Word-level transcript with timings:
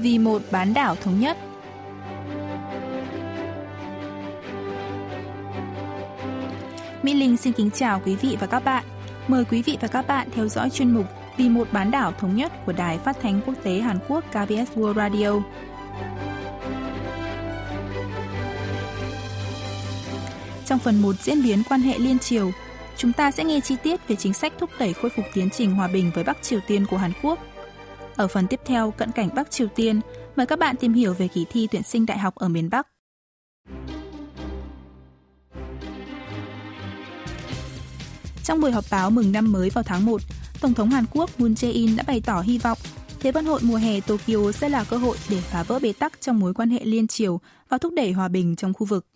vì 0.00 0.18
một 0.18 0.42
bán 0.50 0.74
đảo 0.74 0.96
thống 0.96 1.20
nhất. 1.20 1.36
Mỹ 7.02 7.14
Linh 7.14 7.36
xin 7.36 7.52
kính 7.52 7.70
chào 7.70 8.00
quý 8.04 8.16
vị 8.16 8.36
và 8.40 8.46
các 8.46 8.64
bạn. 8.64 8.84
Mời 9.28 9.44
quý 9.44 9.62
vị 9.62 9.78
và 9.80 9.88
các 9.88 10.06
bạn 10.06 10.28
theo 10.34 10.48
dõi 10.48 10.70
chuyên 10.70 10.94
mục 10.94 11.06
Vì 11.36 11.48
một 11.48 11.68
bán 11.72 11.90
đảo 11.90 12.12
thống 12.18 12.36
nhất 12.36 12.52
của 12.66 12.72
Đài 12.72 12.98
Phát 12.98 13.16
thanh 13.22 13.40
Quốc 13.46 13.54
tế 13.62 13.80
Hàn 13.80 13.98
Quốc 14.08 14.24
KBS 14.30 14.78
World 14.78 14.94
Radio. 14.94 15.42
Trong 20.66 20.78
phần 20.78 21.02
1 21.02 21.14
diễn 21.20 21.42
biến 21.42 21.62
quan 21.68 21.80
hệ 21.80 21.98
liên 21.98 22.18
triều, 22.18 22.50
chúng 22.96 23.12
ta 23.12 23.30
sẽ 23.30 23.44
nghe 23.44 23.60
chi 23.60 23.76
tiết 23.82 24.08
về 24.08 24.16
chính 24.16 24.34
sách 24.34 24.52
thúc 24.58 24.70
đẩy 24.78 24.92
khôi 24.92 25.10
phục 25.16 25.24
tiến 25.34 25.50
trình 25.50 25.70
hòa 25.70 25.88
bình 25.88 26.10
với 26.14 26.24
Bắc 26.24 26.42
Triều 26.42 26.60
Tiên 26.66 26.86
của 26.90 26.96
Hàn 26.96 27.12
Quốc. 27.22 27.38
Ở 28.20 28.28
phần 28.28 28.46
tiếp 28.46 28.60
theo, 28.64 28.90
cận 28.90 29.12
cảnh 29.12 29.28
Bắc 29.34 29.50
Triều 29.50 29.68
Tiên, 29.68 30.00
mời 30.36 30.46
các 30.46 30.58
bạn 30.58 30.76
tìm 30.76 30.92
hiểu 30.92 31.14
về 31.14 31.28
kỳ 31.28 31.46
thi 31.50 31.68
tuyển 31.70 31.82
sinh 31.82 32.06
đại 32.06 32.18
học 32.18 32.34
ở 32.34 32.48
miền 32.48 32.70
Bắc. 32.70 32.86
Trong 38.44 38.60
buổi 38.60 38.70
họp 38.70 38.84
báo 38.90 39.10
mừng 39.10 39.32
năm 39.32 39.52
mới 39.52 39.70
vào 39.70 39.84
tháng 39.84 40.06
1, 40.06 40.20
Tổng 40.60 40.74
thống 40.74 40.90
Hàn 40.90 41.04
Quốc 41.12 41.40
Moon 41.40 41.52
Jae-in 41.52 41.96
đã 41.96 42.04
bày 42.06 42.20
tỏ 42.26 42.40
hy 42.40 42.58
vọng 42.58 42.78
Thế 43.20 43.32
vận 43.32 43.44
hội 43.44 43.60
mùa 43.62 43.76
hè 43.76 44.00
Tokyo 44.00 44.52
sẽ 44.52 44.68
là 44.68 44.84
cơ 44.84 44.96
hội 44.96 45.16
để 45.30 45.40
phá 45.40 45.62
vỡ 45.62 45.78
bế 45.78 45.92
tắc 45.92 46.20
trong 46.20 46.38
mối 46.38 46.54
quan 46.54 46.70
hệ 46.70 46.84
liên 46.84 47.06
triều 47.06 47.40
và 47.68 47.78
thúc 47.78 47.92
đẩy 47.96 48.12
hòa 48.12 48.28
bình 48.28 48.56
trong 48.56 48.74
khu 48.74 48.86
vực. 48.86 49.06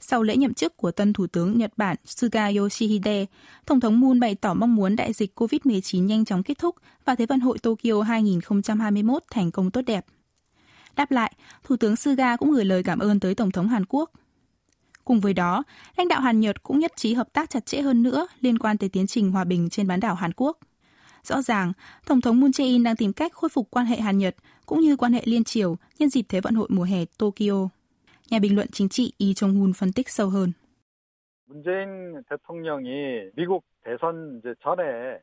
Sau 0.00 0.22
lễ 0.22 0.36
nhậm 0.36 0.54
chức 0.54 0.76
của 0.76 0.90
tân 0.90 1.12
Thủ 1.12 1.26
tướng 1.26 1.58
Nhật 1.58 1.72
Bản 1.76 1.96
Suga 2.04 2.50
Yoshihide, 2.56 3.26
Tổng 3.66 3.80
thống 3.80 4.00
Moon 4.00 4.20
bày 4.20 4.34
tỏ 4.34 4.54
mong 4.54 4.76
muốn 4.76 4.96
đại 4.96 5.12
dịch 5.12 5.40
COVID-19 5.40 6.04
nhanh 6.04 6.24
chóng 6.24 6.42
kết 6.42 6.58
thúc 6.58 6.76
và 7.04 7.14
Thế 7.14 7.26
vận 7.26 7.40
hội 7.40 7.58
Tokyo 7.58 8.02
2021 8.02 9.22
thành 9.30 9.50
công 9.50 9.70
tốt 9.70 9.82
đẹp. 9.82 10.06
Đáp 10.96 11.10
lại, 11.10 11.32
Thủ 11.64 11.76
tướng 11.76 11.96
Suga 11.96 12.36
cũng 12.36 12.52
gửi 12.52 12.64
lời 12.64 12.82
cảm 12.82 12.98
ơn 12.98 13.20
tới 13.20 13.34
Tổng 13.34 13.50
thống 13.50 13.68
Hàn 13.68 13.84
Quốc. 13.88 14.10
Cùng 15.04 15.20
với 15.20 15.34
đó, 15.34 15.62
lãnh 15.96 16.08
đạo 16.08 16.20
Hàn 16.20 16.40
Nhật 16.40 16.62
cũng 16.62 16.78
nhất 16.78 16.92
trí 16.96 17.14
hợp 17.14 17.28
tác 17.32 17.50
chặt 17.50 17.66
chẽ 17.66 17.80
hơn 17.80 18.02
nữa 18.02 18.26
liên 18.40 18.58
quan 18.58 18.78
tới 18.78 18.88
tiến 18.88 19.06
trình 19.06 19.30
hòa 19.30 19.44
bình 19.44 19.68
trên 19.70 19.86
bán 19.88 20.00
đảo 20.00 20.14
Hàn 20.14 20.32
Quốc. 20.36 20.58
Rõ 21.24 21.42
ràng, 21.42 21.72
Tổng 22.06 22.20
thống 22.20 22.40
Moon 22.40 22.50
Jae-in 22.50 22.82
đang 22.82 22.96
tìm 22.96 23.12
cách 23.12 23.32
khôi 23.32 23.48
phục 23.48 23.70
quan 23.70 23.86
hệ 23.86 24.00
Hàn 24.00 24.18
Nhật 24.18 24.36
cũng 24.66 24.80
như 24.80 24.96
quan 24.96 25.12
hệ 25.12 25.22
liên 25.24 25.44
triều 25.44 25.76
nhân 25.98 26.10
dịp 26.10 26.26
Thế 26.28 26.40
vận 26.40 26.54
hội 26.54 26.68
mùa 26.70 26.84
hè 26.84 27.04
Tokyo. 27.04 27.68
Nhà 28.29 28.39
bình 28.39 28.55
luận 28.55 28.67
chính 28.71 28.89
trị 28.89 29.13
Lee 29.19 29.31
Jong-hun 29.31 29.73
phân 29.73 29.91
tích 29.91 30.09
sâu 30.09 30.29
hơn. 30.29 30.51
문재인 31.47 32.23
대통령이 32.27 33.31
미국 33.35 33.63
대선 33.83 34.39
이제 34.39 34.55
전에 34.63 35.21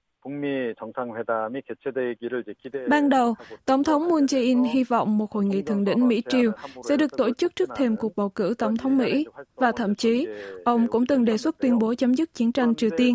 Ban 2.88 3.08
đầu, 3.08 3.34
Tổng 3.64 3.84
thống 3.84 4.08
Moon 4.08 4.26
Jae-in 4.26 4.64
hy 4.64 4.84
vọng 4.84 5.18
một 5.18 5.32
hội 5.32 5.44
nghị 5.44 5.62
thượng 5.62 5.84
đỉnh 5.84 6.08
Mỹ-Triều 6.08 6.52
sẽ 6.88 6.96
được 6.96 7.16
tổ 7.16 7.30
chức 7.30 7.56
trước 7.56 7.68
thềm 7.76 7.96
cuộc 7.96 8.16
bầu 8.16 8.28
cử 8.28 8.54
Tổng 8.58 8.76
thống 8.76 8.98
Mỹ, 8.98 9.26
và 9.54 9.72
thậm 9.72 9.94
chí, 9.94 10.26
ông 10.64 10.88
cũng 10.88 11.06
từng 11.06 11.24
đề 11.24 11.36
xuất 11.36 11.58
tuyên 11.58 11.78
bố 11.78 11.94
chấm 11.94 12.14
dứt 12.14 12.34
chiến 12.34 12.52
tranh 12.52 12.74
Triều 12.74 12.90
Tiên. 12.96 13.14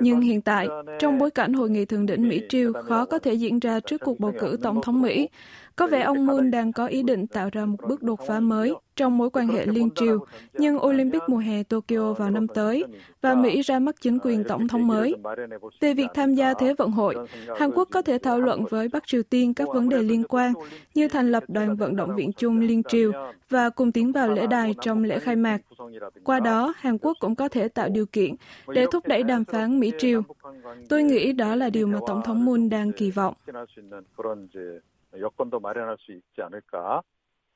Nhưng 0.00 0.20
hiện 0.20 0.40
tại, 0.40 0.68
trong 0.98 1.18
bối 1.18 1.30
cảnh 1.30 1.52
hội 1.52 1.70
nghị 1.70 1.84
thượng 1.84 2.06
đỉnh 2.06 2.28
Mỹ-Triều 2.28 2.72
khó 2.72 3.04
có 3.04 3.18
thể 3.18 3.32
diễn 3.32 3.58
ra 3.58 3.80
trước 3.80 4.00
cuộc 4.04 4.20
bầu 4.20 4.32
cử 4.40 4.56
Tổng 4.62 4.80
thống 4.82 5.02
Mỹ, 5.02 5.28
có 5.76 5.86
vẻ 5.86 6.00
ông 6.00 6.26
Moon 6.26 6.50
đang 6.50 6.72
có 6.72 6.86
ý 6.86 7.02
định 7.02 7.26
tạo 7.26 7.48
ra 7.52 7.64
một 7.64 7.78
bước 7.88 8.02
đột 8.02 8.20
phá 8.26 8.40
mới 8.40 8.74
trong 8.96 9.18
mối 9.18 9.30
quan 9.30 9.48
hệ 9.48 9.66
liên 9.66 9.88
triều, 9.94 10.18
nhưng 10.52 10.84
Olympic 10.86 11.22
mùa 11.26 11.38
hè 11.38 11.62
Tokyo 11.62 12.12
vào 12.12 12.30
năm 12.30 12.48
tới 12.48 12.84
và 13.20 13.34
Mỹ 13.34 13.62
ra 13.62 13.78
mắt 13.78 13.94
chính 14.00 14.18
quyền 14.22 14.44
tổng 14.44 14.68
thống 14.68 14.86
mới. 14.86 15.14
Về 15.80 15.94
việc 15.94 16.06
tham 16.14 16.34
gia 16.34 16.54
Thế 16.54 16.74
vận 16.74 16.90
hội, 16.90 17.14
Hàn 17.58 17.70
Quốc 17.74 17.88
có 17.90 18.02
thể 18.02 18.18
thảo 18.18 18.40
luận 18.40 18.64
với 18.70 18.88
Bắc 18.88 19.06
Triều 19.06 19.22
Tiên 19.22 19.54
các 19.54 19.68
vấn 19.74 19.88
đề 19.88 20.02
liên 20.02 20.24
quan 20.28 20.52
như 20.94 21.08
thành 21.08 21.32
lập 21.32 21.44
đoàn 21.48 21.76
vận 21.76 21.96
động 21.96 22.16
viện 22.16 22.32
chung 22.32 22.60
liên 22.60 22.82
triều 22.88 23.12
và 23.48 23.70
cùng 23.70 23.92
tiến 23.92 24.12
vào 24.12 24.28
lễ 24.28 24.46
đài 24.46 24.74
trong 24.80 25.04
lễ 25.04 25.18
khai 25.18 25.36
mạc. 25.36 25.60
Qua 26.24 26.40
đó, 26.40 26.74
Hàn 26.76 26.98
Quốc 26.98 27.16
cũng 27.20 27.34
có 27.34 27.48
thể 27.48 27.68
tạo 27.68 27.88
điều 27.88 28.06
kiện 28.06 28.34
để 28.68 28.86
thúc 28.92 29.06
đẩy 29.06 29.22
đàm 29.22 29.44
phán 29.44 29.80
Mỹ-Triều. 29.80 30.22
Tôi 30.88 31.02
nghĩ 31.02 31.32
đó 31.32 31.54
là 31.54 31.70
điều 31.70 31.86
mà 31.86 31.98
Tổng 32.06 32.22
thống 32.24 32.44
Moon 32.44 32.68
đang 32.68 32.92
kỳ 32.92 33.10
vọng. 33.10 33.34
여건도 35.20 35.60
마련할 35.60 35.96
수 36.00 36.12
있지 36.12 36.40
않을까 36.40 37.02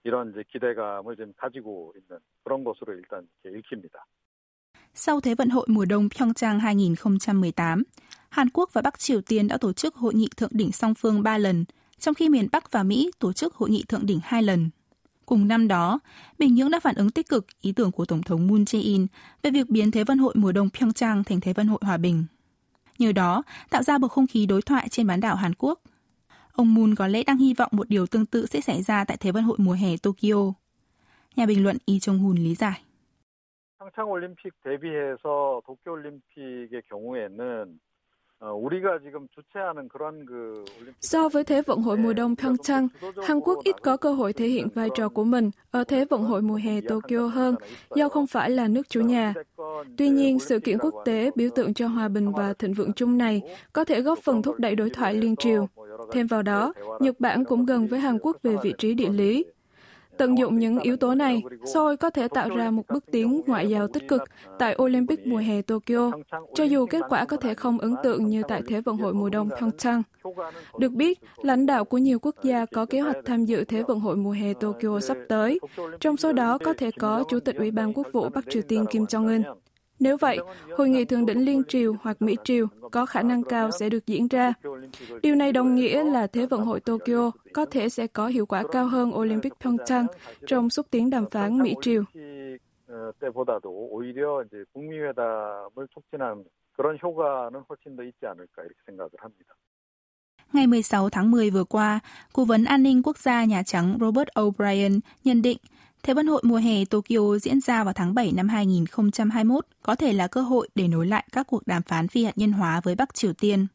이런 0.04 0.30
이제 0.30 0.42
기대감을 0.52 1.16
좀 1.16 1.32
가지고 1.36 1.92
있는 1.96 2.20
그런 2.44 2.64
것으로 2.64 2.94
일단 2.94 3.26
읽힙니다. 3.44 4.06
Sau 4.94 5.20
Thế 5.20 5.34
vận 5.34 5.50
hội 5.50 5.66
mùa 5.68 5.84
đông 5.84 6.08
Pyeongchang 6.08 6.60
2018, 6.60 7.82
Hàn 8.28 8.48
Quốc 8.50 8.70
và 8.72 8.82
Bắc 8.82 8.98
Triều 8.98 9.20
Tiên 9.20 9.48
đã 9.48 9.58
tổ 9.58 9.72
chức 9.72 9.94
hội 9.94 10.14
nghị 10.14 10.28
thượng 10.36 10.50
đỉnh 10.52 10.72
song 10.72 10.94
phương 10.94 11.22
3 11.22 11.38
lần, 11.38 11.64
trong 11.98 12.14
khi 12.14 12.28
miền 12.28 12.48
Bắc 12.52 12.72
và 12.72 12.82
Mỹ 12.82 13.10
tổ 13.18 13.32
chức 13.32 13.54
hội 13.54 13.70
nghị 13.70 13.84
thượng 13.88 14.06
đỉnh 14.06 14.20
2 14.22 14.42
lần. 14.42 14.70
Cùng 15.26 15.48
năm 15.48 15.68
đó, 15.68 16.00
Bình 16.38 16.54
Nhưỡng 16.54 16.70
đã 16.70 16.80
phản 16.80 16.94
ứng 16.94 17.10
tích 17.10 17.28
cực 17.28 17.46
ý 17.60 17.72
tưởng 17.72 17.92
của 17.92 18.04
Tổng 18.04 18.22
thống 18.22 18.46
Moon 18.46 18.64
Jae-in 18.64 19.06
về 19.42 19.50
việc 19.50 19.70
biến 19.70 19.90
Thế 19.90 20.04
vận 20.04 20.18
hội 20.18 20.34
mùa 20.36 20.52
đông 20.52 20.70
Pyeongchang 20.70 21.24
thành 21.24 21.40
Thế 21.40 21.52
vận 21.52 21.66
hội 21.66 21.78
hòa 21.82 21.96
bình. 21.96 22.24
Nhờ 22.98 23.12
đó, 23.12 23.42
tạo 23.70 23.82
ra 23.82 23.98
bầu 23.98 24.08
không 24.08 24.26
khí 24.26 24.46
đối 24.46 24.62
thoại 24.62 24.88
trên 24.88 25.06
bán 25.06 25.20
đảo 25.20 25.36
Hàn 25.36 25.54
Quốc 25.54 25.80
Ông 26.52 26.74
Moon 26.74 26.94
có 26.94 27.06
lẽ 27.06 27.22
đang 27.26 27.38
hy 27.38 27.54
vọng 27.54 27.70
một 27.72 27.88
điều 27.88 28.06
tương 28.06 28.26
tự 28.26 28.46
sẽ 28.46 28.60
xảy 28.60 28.82
ra 28.82 29.04
tại 29.04 29.16
Thế 29.20 29.32
vận 29.32 29.44
hội 29.44 29.56
mùa 29.60 29.72
hè 29.72 29.96
Tokyo. 30.02 30.52
Nhà 31.36 31.46
bình 31.46 31.62
luận 31.62 31.76
Lee 31.86 31.98
Jong-hun 31.98 32.34
lý 32.34 32.54
giải. 32.54 32.82
평창올림픽 33.78 34.52
대비해서 34.64 35.60
도쿄올림픽의 35.66 36.82
경우에는 36.90 37.78
So 41.01 41.29
với 41.29 41.43
Thế 41.43 41.61
vận 41.61 41.81
hội 41.81 41.97
mùa 41.97 42.13
đông 42.13 42.35
Pyeongchang, 42.35 42.87
Hàn 43.23 43.39
Quốc 43.39 43.63
ít 43.63 43.75
có 43.81 43.97
cơ 43.97 44.13
hội 44.13 44.33
thể 44.33 44.47
hiện 44.47 44.67
vai 44.75 44.89
trò 44.95 45.09
của 45.09 45.23
mình 45.23 45.51
ở 45.71 45.83
Thế 45.83 46.05
vận 46.05 46.23
hội 46.23 46.41
mùa 46.41 46.55
hè 46.55 46.81
Tokyo 46.81 47.27
hơn 47.27 47.55
do 47.95 48.09
không 48.09 48.27
phải 48.27 48.49
là 48.49 48.67
nước 48.67 48.89
chủ 48.89 49.01
nhà. 49.01 49.33
Tuy 49.97 50.09
nhiên, 50.09 50.39
sự 50.39 50.59
kiện 50.59 50.77
quốc 50.77 50.93
tế 51.05 51.31
biểu 51.35 51.49
tượng 51.55 51.73
cho 51.73 51.87
hòa 51.87 52.07
bình 52.07 52.31
và 52.31 52.53
thịnh 52.53 52.73
vượng 52.73 52.93
chung 52.93 53.17
này 53.17 53.41
có 53.73 53.83
thể 53.83 54.01
góp 54.01 54.19
phần 54.19 54.41
thúc 54.41 54.55
đẩy 54.59 54.75
đối 54.75 54.89
thoại 54.89 55.13
liên 55.13 55.35
triều. 55.35 55.67
Thêm 56.11 56.27
vào 56.27 56.41
đó, 56.41 56.73
Nhật 56.99 57.19
Bản 57.19 57.45
cũng 57.45 57.65
gần 57.65 57.87
với 57.87 57.99
Hàn 57.99 58.19
Quốc 58.19 58.37
về 58.43 58.55
vị 58.63 58.73
trí 58.77 58.93
địa 58.93 59.09
lý. 59.09 59.45
Tận 60.21 60.37
dụng 60.37 60.59
những 60.59 60.79
yếu 60.79 60.97
tố 60.97 61.15
này, 61.15 61.43
Seoul 61.73 61.95
có 61.95 62.09
thể 62.09 62.27
tạo 62.27 62.49
ra 62.49 62.71
một 62.71 62.83
bước 62.87 63.05
tiến 63.11 63.41
ngoại 63.47 63.69
giao 63.69 63.87
tích 63.87 64.07
cực 64.07 64.21
tại 64.59 64.75
Olympic 64.81 65.27
mùa 65.27 65.37
hè 65.37 65.61
Tokyo, 65.61 66.11
cho 66.53 66.63
dù 66.63 66.85
kết 66.85 67.01
quả 67.09 67.25
có 67.25 67.37
thể 67.37 67.53
không 67.53 67.79
ấn 67.79 67.95
tượng 68.03 68.27
như 68.27 68.43
tại 68.47 68.61
Thế 68.67 68.81
vận 68.81 68.97
hội 68.97 69.13
mùa 69.13 69.29
đông 69.29 69.49
Pyeongchang. 69.49 70.03
Được 70.79 70.91
biết, 70.91 71.19
lãnh 71.41 71.65
đạo 71.65 71.85
của 71.85 71.97
nhiều 71.97 72.19
quốc 72.21 72.35
gia 72.43 72.65
có 72.65 72.85
kế 72.85 72.99
hoạch 72.99 73.17
tham 73.25 73.45
dự 73.45 73.63
Thế 73.63 73.83
vận 73.83 73.99
hội 73.99 74.15
mùa 74.15 74.31
hè 74.31 74.53
Tokyo 74.53 74.99
sắp 74.99 75.17
tới, 75.29 75.59
trong 75.99 76.17
số 76.17 76.33
đó 76.33 76.57
có 76.57 76.73
thể 76.73 76.91
có 76.99 77.23
Chủ 77.29 77.39
tịch 77.39 77.55
Ủy 77.55 77.71
ban 77.71 77.93
Quốc 77.93 78.07
vụ 78.13 78.29
Bắc 78.29 78.45
Triều 78.49 78.61
Tiên 78.61 78.85
Kim 78.91 79.03
Jong-un. 79.03 79.55
Nếu 80.00 80.16
vậy, 80.16 80.38
hội 80.76 80.88
nghị 80.88 81.04
thượng 81.04 81.26
đỉnh 81.26 81.44
liên 81.44 81.62
triều 81.68 81.94
hoặc 82.02 82.22
Mỹ 82.22 82.36
triều 82.44 82.66
có 82.92 83.06
khả 83.06 83.22
năng 83.22 83.42
cao 83.42 83.70
sẽ 83.70 83.88
được 83.88 84.06
diễn 84.06 84.28
ra. 84.28 84.52
Điều 85.22 85.34
này 85.34 85.52
đồng 85.52 85.74
nghĩa 85.74 86.04
là 86.04 86.26
Thế 86.26 86.46
vận 86.46 86.60
hội 86.60 86.80
Tokyo 86.80 87.30
có 87.52 87.66
thể 87.66 87.88
sẽ 87.88 88.06
có 88.06 88.26
hiệu 88.26 88.46
quả 88.46 88.62
cao 88.72 88.86
hơn 88.86 89.14
Olympic 89.14 89.52
Pyeongchang 89.60 90.06
trong 90.46 90.70
xúc 90.70 90.86
tiến 90.90 91.10
đàm 91.10 91.24
phán 91.30 91.62
Mỹ 91.62 91.74
triều. 91.82 92.02
때보다도 93.20 93.66
오히려 93.90 94.42
이제 94.44 94.64
북미 94.72 94.98
회담을 94.98 95.88
촉진한 95.90 96.44
그런 96.76 96.98
효과는 97.02 97.64
훨씬 97.68 97.96
더 97.96 98.02
있지 98.02 98.26
않을까 98.26 98.62
이렇게 98.62 98.78
생각을 98.86 99.10
합니다. 99.18 99.54
Ngày 100.52 100.66
16 100.66 101.08
tháng 101.10 101.30
10 101.30 101.50
vừa 101.50 101.64
qua, 101.64 102.00
Cố 102.32 102.44
vấn 102.44 102.64
An 102.64 102.82
ninh 102.82 103.02
Quốc 103.02 103.18
gia 103.18 103.44
Nhà 103.44 103.62
Trắng 103.62 103.98
Robert 104.00 104.28
O'Brien 104.34 105.00
nhận 105.24 105.42
định 105.42 105.58
Thế 106.02 106.14
vận 106.14 106.26
hội 106.26 106.42
mùa 106.44 106.56
hè 106.56 106.84
Tokyo 106.84 107.38
diễn 107.42 107.60
ra 107.60 107.84
vào 107.84 107.92
tháng 107.92 108.14
7 108.14 108.32
năm 108.32 108.48
2021 108.48 109.66
có 109.82 109.94
thể 109.94 110.12
là 110.12 110.26
cơ 110.26 110.40
hội 110.42 110.68
để 110.74 110.88
nối 110.88 111.06
lại 111.06 111.24
các 111.32 111.46
cuộc 111.46 111.66
đàm 111.66 111.82
phán 111.82 112.08
phi 112.08 112.24
hạt 112.24 112.38
nhân 112.38 112.52
hóa 112.52 112.80
với 112.84 112.94
Bắc 112.94 113.14
Triều 113.14 113.32
Tiên. 113.32 113.66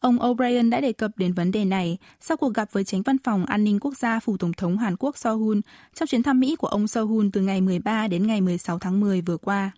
Ông 0.00 0.16
O'Brien 0.16 0.70
đã 0.70 0.80
đề 0.80 0.92
cập 0.92 1.10
đến 1.16 1.32
vấn 1.32 1.52
đề 1.52 1.64
này 1.64 1.98
sau 2.20 2.36
cuộc 2.36 2.54
gặp 2.54 2.68
với 2.72 2.84
tránh 2.84 3.02
văn 3.02 3.16
phòng 3.18 3.46
an 3.46 3.64
ninh 3.64 3.78
quốc 3.80 3.96
gia 3.96 4.20
phủ 4.20 4.36
tổng 4.36 4.52
thống 4.52 4.78
Hàn 4.78 4.96
Quốc 4.96 5.16
Sohun 5.16 5.60
trong 5.94 6.06
chuyến 6.06 6.22
thăm 6.22 6.40
Mỹ 6.40 6.56
của 6.56 6.68
ông 6.68 6.86
Sohun 6.86 7.30
từ 7.30 7.40
ngày 7.40 7.60
13 7.60 8.08
đến 8.08 8.26
ngày 8.26 8.40
16 8.40 8.78
tháng 8.78 9.00
10 9.00 9.20
vừa 9.20 9.36
qua. 9.36 9.70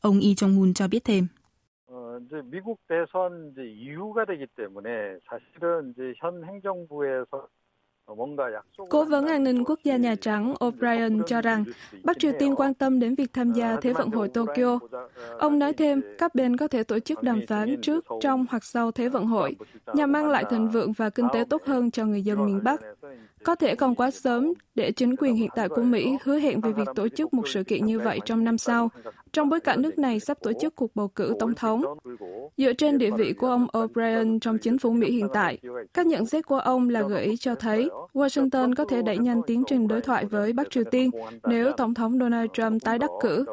Ông 0.00 0.18
Lee 0.18 0.32
Jong-hun 0.32 0.72
cho 0.74 0.88
biết 0.88 1.04
thêm. 1.04 1.26
이제 2.20 2.42
미국 2.44 2.78
대선 2.86 3.50
이제 3.50 3.64
이후가 3.64 4.24
되기 4.24 4.46
때문에 4.56 5.18
사실은 5.28 5.90
이제 5.90 6.14
현 6.18 6.44
행정부에서 6.44 7.48
Cố 8.89 9.05
vấn 9.05 9.25
an 9.25 9.43
ninh 9.43 9.63
quốc 9.63 9.79
gia 9.83 9.97
Nhà 9.97 10.15
Trắng 10.15 10.53
O'Brien 10.59 11.21
cho 11.21 11.41
rằng 11.41 11.63
Bắc 12.03 12.19
Triều 12.19 12.31
Tiên 12.39 12.55
quan 12.55 12.73
tâm 12.73 12.99
đến 12.99 13.15
việc 13.15 13.33
tham 13.33 13.53
gia 13.53 13.75
Thế 13.81 13.93
vận 13.93 14.09
hội 14.09 14.29
Tokyo. 14.29 14.79
Ông 15.39 15.59
nói 15.59 15.73
thêm, 15.73 16.01
các 16.17 16.35
bên 16.35 16.57
có 16.57 16.67
thể 16.67 16.83
tổ 16.83 16.99
chức 16.99 17.23
đàm 17.23 17.41
phán 17.47 17.81
trước, 17.81 18.05
trong 18.21 18.45
hoặc 18.49 18.63
sau 18.63 18.91
Thế 18.91 19.09
vận 19.09 19.25
hội, 19.25 19.55
nhằm 19.93 20.11
mang 20.11 20.29
lại 20.29 20.43
thịnh 20.49 20.67
vượng 20.67 20.91
và 20.93 21.09
kinh 21.09 21.27
tế 21.33 21.43
tốt 21.49 21.61
hơn 21.65 21.91
cho 21.91 22.05
người 22.05 22.21
dân 22.21 22.45
miền 22.45 22.59
Bắc. 22.63 22.81
Có 23.43 23.55
thể 23.55 23.75
còn 23.75 23.95
quá 23.95 24.11
sớm 24.11 24.53
để 24.75 24.91
chính 24.91 25.15
quyền 25.15 25.35
hiện 25.35 25.49
tại 25.55 25.69
của 25.69 25.81
Mỹ 25.81 26.17
hứa 26.23 26.39
hẹn 26.39 26.61
về 26.61 26.71
việc 26.71 26.87
tổ 26.95 27.07
chức 27.09 27.33
một 27.33 27.47
sự 27.47 27.63
kiện 27.63 27.85
như 27.85 27.99
vậy 27.99 28.19
trong 28.25 28.43
năm 28.43 28.57
sau, 28.57 28.89
trong 29.35 29.49
bối 29.49 29.59
cảnh 29.59 29.81
nước 29.81 29.99
này 29.99 30.19
sắp 30.19 30.37
tổ 30.41 30.51
chức 30.61 30.75
cuộc 30.75 30.95
bầu 30.95 31.07
cử 31.07 31.35
tổng 31.39 31.55
thống. 31.55 31.83
Dựa 32.57 32.73
trên 32.73 32.97
địa 32.97 33.11
vị 33.11 33.33
của 33.33 33.47
ông 33.47 33.67
O'Brien 33.73 34.39
trong 34.39 34.57
chính 34.57 34.77
phủ 34.77 34.91
Mỹ 34.91 35.11
hiện 35.11 35.27
tại, 35.33 35.57
các 35.93 36.05
nhận 36.05 36.25
xét 36.25 36.45
của 36.45 36.59
ông 36.59 36.89
là 36.89 37.01
gợi 37.01 37.23
ý 37.23 37.37
cho 37.37 37.55
thấy 37.55 37.89
Washington 38.13 38.75
có 38.75 38.85
thể 38.89 39.01
đẩy 39.01 39.17
nhanh 39.17 39.41
tiến 39.47 39.63
trình 39.67 39.87
đối 39.87 40.01
thoại 40.01 40.25
với 40.25 40.53
Bắc 40.53 40.71
Triều 40.71 40.83
Tiên 40.91 41.09
nếu 41.43 41.71
Tổng 41.77 41.93
thống 41.93 42.19
Donald 42.19 42.49
Trump 42.53 42.83
tái 42.83 42.99
đắc 42.99 43.09
cử. 43.21 43.45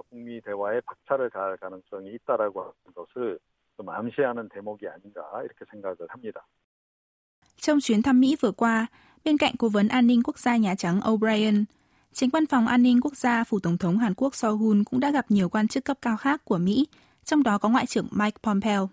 Trong 7.57 7.81
chuyến 7.81 8.03
thăm 8.03 8.21
Mỹ 8.21 8.37
vừa 8.41 8.53
qua, 8.53 8.87
bên 9.25 9.39
cạnh 9.39 9.55
Cố 9.59 9.69
vấn 9.69 9.89
An 9.89 10.07
ninh 10.07 10.23
Quốc 10.25 10.39
gia 10.39 10.57
Nhà 10.57 10.75
Trắng 10.75 11.01
O'Brien, 11.01 11.65
Chính 12.13 12.31
văn 12.31 12.47
phòng 12.47 12.67
An 12.67 12.83
ninh 12.83 13.01
Quốc 13.01 13.17
gia 13.17 13.45
Phủ 13.45 13.59
Tổng 13.61 13.79
thống 13.79 13.99
Hàn 13.99 14.15
Quốc 14.15 14.35
Sohun 14.35 14.85
cũng 14.85 15.01
đã 15.01 15.11
gặp 15.11 15.31
nhiều 15.31 15.49
quan 15.49 15.69
chức 15.69 15.85
cấp 15.85 15.99
cao 16.03 16.17
khác 16.17 16.45
của 16.45 16.59
Mỹ, 16.59 16.87
trong 17.25 17.43
đó 17.43 17.59
có 17.59 17.69
Ngoại 17.69 17.87
trưởng 17.87 18.09
Mike 18.11 18.37
Pompeo. 18.43 18.91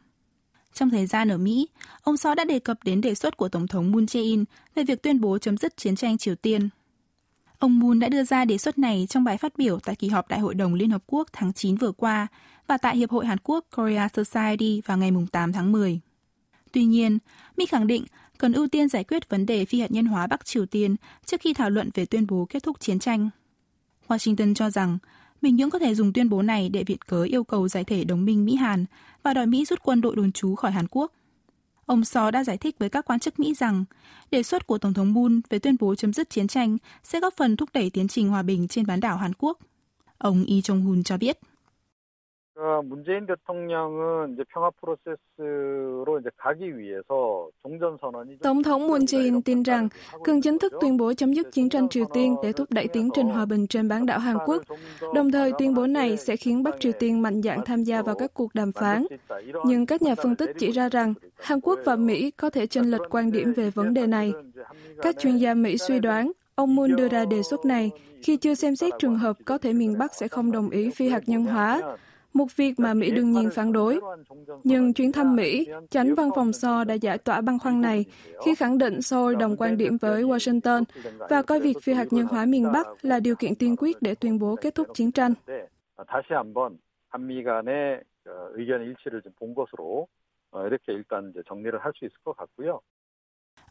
Trong 0.73 0.89
thời 0.89 1.05
gian 1.05 1.29
ở 1.29 1.37
Mỹ, 1.37 1.67
ông 2.03 2.17
So 2.17 2.35
đã 2.35 2.45
đề 2.45 2.59
cập 2.59 2.83
đến 2.83 3.01
đề 3.01 3.15
xuất 3.15 3.37
của 3.37 3.49
Tổng 3.49 3.67
thống 3.67 3.91
Moon 3.91 4.05
Jae-in 4.05 4.43
về 4.75 4.83
việc 4.83 5.03
tuyên 5.03 5.21
bố 5.21 5.37
chấm 5.37 5.57
dứt 5.57 5.77
chiến 5.77 5.95
tranh 5.95 6.17
Triều 6.17 6.35
Tiên. 6.35 6.69
Ông 7.59 7.79
Moon 7.79 7.99
đã 7.99 8.09
đưa 8.09 8.23
ra 8.23 8.45
đề 8.45 8.57
xuất 8.57 8.77
này 8.77 9.05
trong 9.09 9.23
bài 9.23 9.37
phát 9.37 9.57
biểu 9.57 9.79
tại 9.79 9.95
kỳ 9.95 10.07
họp 10.09 10.27
Đại 10.27 10.39
hội 10.39 10.55
đồng 10.55 10.73
Liên 10.73 10.89
Hợp 10.89 11.03
Quốc 11.07 11.27
tháng 11.33 11.53
9 11.53 11.75
vừa 11.75 11.91
qua 11.91 12.27
và 12.67 12.77
tại 12.77 12.97
Hiệp 12.97 13.11
hội 13.11 13.25
Hàn 13.25 13.37
Quốc 13.43 13.65
Korea 13.75 14.07
Society 14.13 14.81
vào 14.85 14.97
ngày 14.97 15.11
8 15.31 15.53
tháng 15.53 15.71
10. 15.71 15.99
Tuy 16.71 16.85
nhiên, 16.85 17.17
Mỹ 17.57 17.65
khẳng 17.65 17.87
định 17.87 18.05
cần 18.39 18.53
ưu 18.53 18.67
tiên 18.67 18.89
giải 18.89 19.03
quyết 19.03 19.29
vấn 19.29 19.45
đề 19.45 19.65
phi 19.65 19.79
hạt 19.79 19.91
nhân 19.91 20.05
hóa 20.05 20.27
Bắc 20.27 20.45
Triều 20.45 20.65
Tiên 20.65 20.95
trước 21.25 21.41
khi 21.41 21.53
thảo 21.53 21.69
luận 21.69 21.89
về 21.93 22.05
tuyên 22.05 22.27
bố 22.27 22.45
kết 22.49 22.63
thúc 22.63 22.79
chiến 22.79 22.99
tranh. 22.99 23.29
Washington 24.07 24.53
cho 24.53 24.69
rằng 24.69 24.97
Bình 25.41 25.55
Nhưỡng 25.55 25.69
có 25.69 25.79
thể 25.79 25.95
dùng 25.95 26.13
tuyên 26.13 26.29
bố 26.29 26.41
này 26.41 26.69
để 26.69 26.83
viện 26.83 26.97
cớ 27.07 27.23
yêu 27.23 27.43
cầu 27.43 27.67
giải 27.67 27.83
thể 27.83 28.03
đồng 28.03 28.25
minh 28.25 28.45
Mỹ-Hàn 28.45 28.85
và 29.23 29.33
đòi 29.33 29.45
Mỹ 29.45 29.65
rút 29.65 29.79
quân 29.83 30.01
đội 30.01 30.15
đồn 30.15 30.31
trú 30.31 30.55
khỏi 30.55 30.71
Hàn 30.71 30.87
Quốc. 30.91 31.13
Ông 31.85 32.05
So 32.05 32.31
đã 32.31 32.43
giải 32.43 32.57
thích 32.57 32.75
với 32.79 32.89
các 32.89 33.05
quan 33.05 33.19
chức 33.19 33.39
Mỹ 33.39 33.53
rằng 33.53 33.85
đề 34.31 34.43
xuất 34.43 34.67
của 34.67 34.77
Tổng 34.77 34.93
thống 34.93 35.13
Moon 35.13 35.41
về 35.49 35.59
tuyên 35.59 35.75
bố 35.79 35.95
chấm 35.95 36.13
dứt 36.13 36.29
chiến 36.29 36.47
tranh 36.47 36.77
sẽ 37.03 37.19
góp 37.19 37.33
phần 37.37 37.55
thúc 37.55 37.69
đẩy 37.73 37.89
tiến 37.89 38.07
trình 38.07 38.29
hòa 38.29 38.41
bình 38.43 38.67
trên 38.67 38.85
bán 38.85 38.99
đảo 38.99 39.17
Hàn 39.17 39.33
Quốc. 39.37 39.59
Ông 40.17 40.45
Lee 40.47 40.59
Jong-hun 40.59 41.03
cho 41.03 41.17
biết. 41.17 41.39
문재인 42.84 43.26
대통령은 43.26 44.34
이제 44.34 44.44
평화 44.52 44.70
프로세스로 44.80 46.20
이제 46.20 46.30
가기 46.36 46.78
위해서 46.78 47.48
종전 47.62 47.98
선언이 48.00 48.38
Tổng 48.38 48.62
thống 48.62 48.86
Moon 48.86 49.06
Jae-in 49.06 49.42
tin 49.42 49.62
rằng 49.62 49.88
cần 50.24 50.40
chính 50.40 50.58
thức 50.58 50.72
tuyên 50.80 50.96
bố 50.96 51.14
chấm 51.14 51.32
dứt 51.32 51.52
chiến 51.52 51.68
tranh 51.68 51.88
Triều 51.88 52.04
Tiên 52.14 52.36
để 52.42 52.52
thúc 52.52 52.68
đẩy 52.70 52.88
tiến 52.88 53.10
trình 53.14 53.26
hòa 53.26 53.46
bình 53.46 53.66
trên 53.66 53.88
bán 53.88 54.06
đảo 54.06 54.18
Hàn 54.18 54.36
Quốc. 54.46 54.62
Đồng 55.14 55.32
thời 55.32 55.52
tuyên 55.58 55.74
bố 55.74 55.86
này 55.86 56.16
sẽ 56.16 56.36
khiến 56.36 56.62
Bắc 56.62 56.80
Triều 56.80 56.92
Tiên 56.92 57.22
mạnh 57.22 57.42
dạn 57.42 57.60
tham 57.64 57.82
gia 57.82 58.02
vào 58.02 58.14
các 58.14 58.34
cuộc 58.34 58.54
đàm 58.54 58.72
phán. 58.72 59.06
Nhưng 59.64 59.86
các 59.86 60.02
nhà 60.02 60.14
phân 60.14 60.36
tích 60.36 60.50
chỉ 60.58 60.70
ra 60.70 60.88
rằng 60.88 61.14
Hàn 61.34 61.60
Quốc 61.60 61.78
và 61.84 61.96
Mỹ 61.96 62.30
có 62.30 62.50
thể 62.50 62.66
chênh 62.66 62.90
lệch 62.90 63.02
quan 63.10 63.32
điểm 63.32 63.52
về 63.52 63.70
vấn 63.70 63.94
đề 63.94 64.06
này. 64.06 64.32
Các 65.02 65.18
chuyên 65.18 65.36
gia 65.36 65.54
Mỹ 65.54 65.78
suy 65.78 66.00
đoán 66.00 66.32
Ông 66.54 66.76
Moon 66.76 66.96
đưa 66.96 67.08
ra 67.08 67.24
đề 67.24 67.42
xuất 67.42 67.64
này 67.64 67.90
khi 68.22 68.36
chưa 68.36 68.54
xem 68.54 68.76
xét 68.76 68.92
trường 68.98 69.18
hợp 69.18 69.36
có 69.44 69.58
thể 69.58 69.72
miền 69.72 69.98
Bắc 69.98 70.14
sẽ 70.14 70.28
không 70.28 70.52
đồng 70.52 70.70
ý 70.70 70.90
phi 70.90 71.08
hạt 71.08 71.22
nhân 71.26 71.44
hóa 71.44 71.96
một 72.33 72.55
việc 72.55 72.79
mà 72.79 72.93
Mỹ 72.93 73.11
đương 73.11 73.31
nhiên 73.31 73.49
phản 73.49 73.71
đối. 73.71 73.99
Nhưng 74.63 74.93
chuyến 74.93 75.11
thăm 75.11 75.35
Mỹ, 75.35 75.67
chánh 75.89 76.15
văn 76.15 76.29
phòng 76.35 76.53
So 76.53 76.83
đã 76.83 76.93
giải 76.93 77.17
tỏa 77.17 77.41
băn 77.41 77.59
khoăn 77.59 77.81
này 77.81 78.05
khi 78.45 78.55
khẳng 78.55 78.77
định 78.77 79.01
Seoul 79.01 79.35
đồng 79.35 79.57
quan 79.57 79.77
điểm 79.77 79.97
với 79.97 80.23
Washington 80.23 80.83
và 81.29 81.41
coi 81.41 81.59
việc 81.59 81.77
phi 81.83 81.93
hạt 81.93 82.07
nhân 82.11 82.25
hóa 82.25 82.45
miền 82.45 82.71
Bắc 82.71 82.87
là 83.01 83.19
điều 83.19 83.35
kiện 83.35 83.55
tiên 83.55 83.75
quyết 83.75 84.01
để 84.01 84.15
tuyên 84.15 84.39
bố 84.39 84.55
kết 84.55 84.75
thúc 84.75 84.87
chiến 84.93 85.11
tranh. 85.11 85.33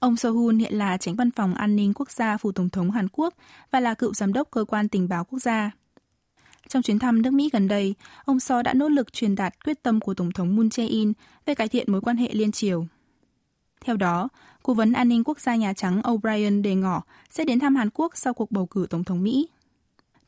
Ông 0.00 0.16
Sohun 0.16 0.58
hiện 0.58 0.75
là 0.75 0.96
tránh 0.96 1.14
văn 1.14 1.31
phòng 1.31 1.54
an 1.54 1.76
ninh 1.76 1.93
quốc 1.94 2.11
gia 2.11 2.37
phủ 2.37 2.52
tổng 2.52 2.69
thống 2.69 2.90
Hàn 2.90 3.08
Quốc 3.12 3.34
và 3.70 3.81
là 3.81 3.94
cựu 3.94 4.14
giám 4.14 4.32
đốc 4.32 4.50
cơ 4.50 4.64
quan 4.64 4.88
tình 4.88 5.08
báo 5.08 5.25
quốc 5.25 5.38
gia. 5.38 5.70
Trong 6.69 6.82
chuyến 6.82 6.99
thăm 6.99 7.23
nước 7.23 7.32
Mỹ 7.32 7.50
gần 7.53 7.69
đây, 7.69 7.94
ông 8.25 8.41
So 8.41 8.62
đã 8.62 8.75
nỗ 8.75 8.88
lực 8.88 9.12
truyền 9.12 9.35
đạt 9.35 9.65
quyết 9.65 9.82
tâm 9.82 10.00
của 10.00 10.15
Tổng 10.15 10.32
thống 10.32 10.56
Moon 10.56 10.69
Jae-in 10.69 11.12
về 11.47 11.55
cải 11.55 11.69
thiện 11.69 11.93
mối 11.93 12.00
quan 12.00 12.17
hệ 12.17 12.29
liên 12.32 12.53
triều. 12.53 12.87
Theo 13.81 13.97
đó, 13.97 14.29
Cố 14.62 14.75
vấn 14.75 14.93
An 14.93 15.09
ninh 15.09 15.25
Quốc 15.25 15.41
gia 15.41 15.56
Nhà 15.56 15.73
Trắng 15.73 16.00
O'Brien 16.00 16.62
đề 16.62 16.75
ngỏ 16.75 17.03
sẽ 17.31 17.44
đến 17.44 17.59
thăm 17.59 17.76
Hàn 17.76 17.91
Quốc 17.94 18.17
sau 18.17 18.35
cuộc 18.35 18.50
bầu 18.50 18.67
cử 18.67 18.87
Tổng 18.91 19.05
thống 19.05 19.23
Mỹ. 19.23 19.49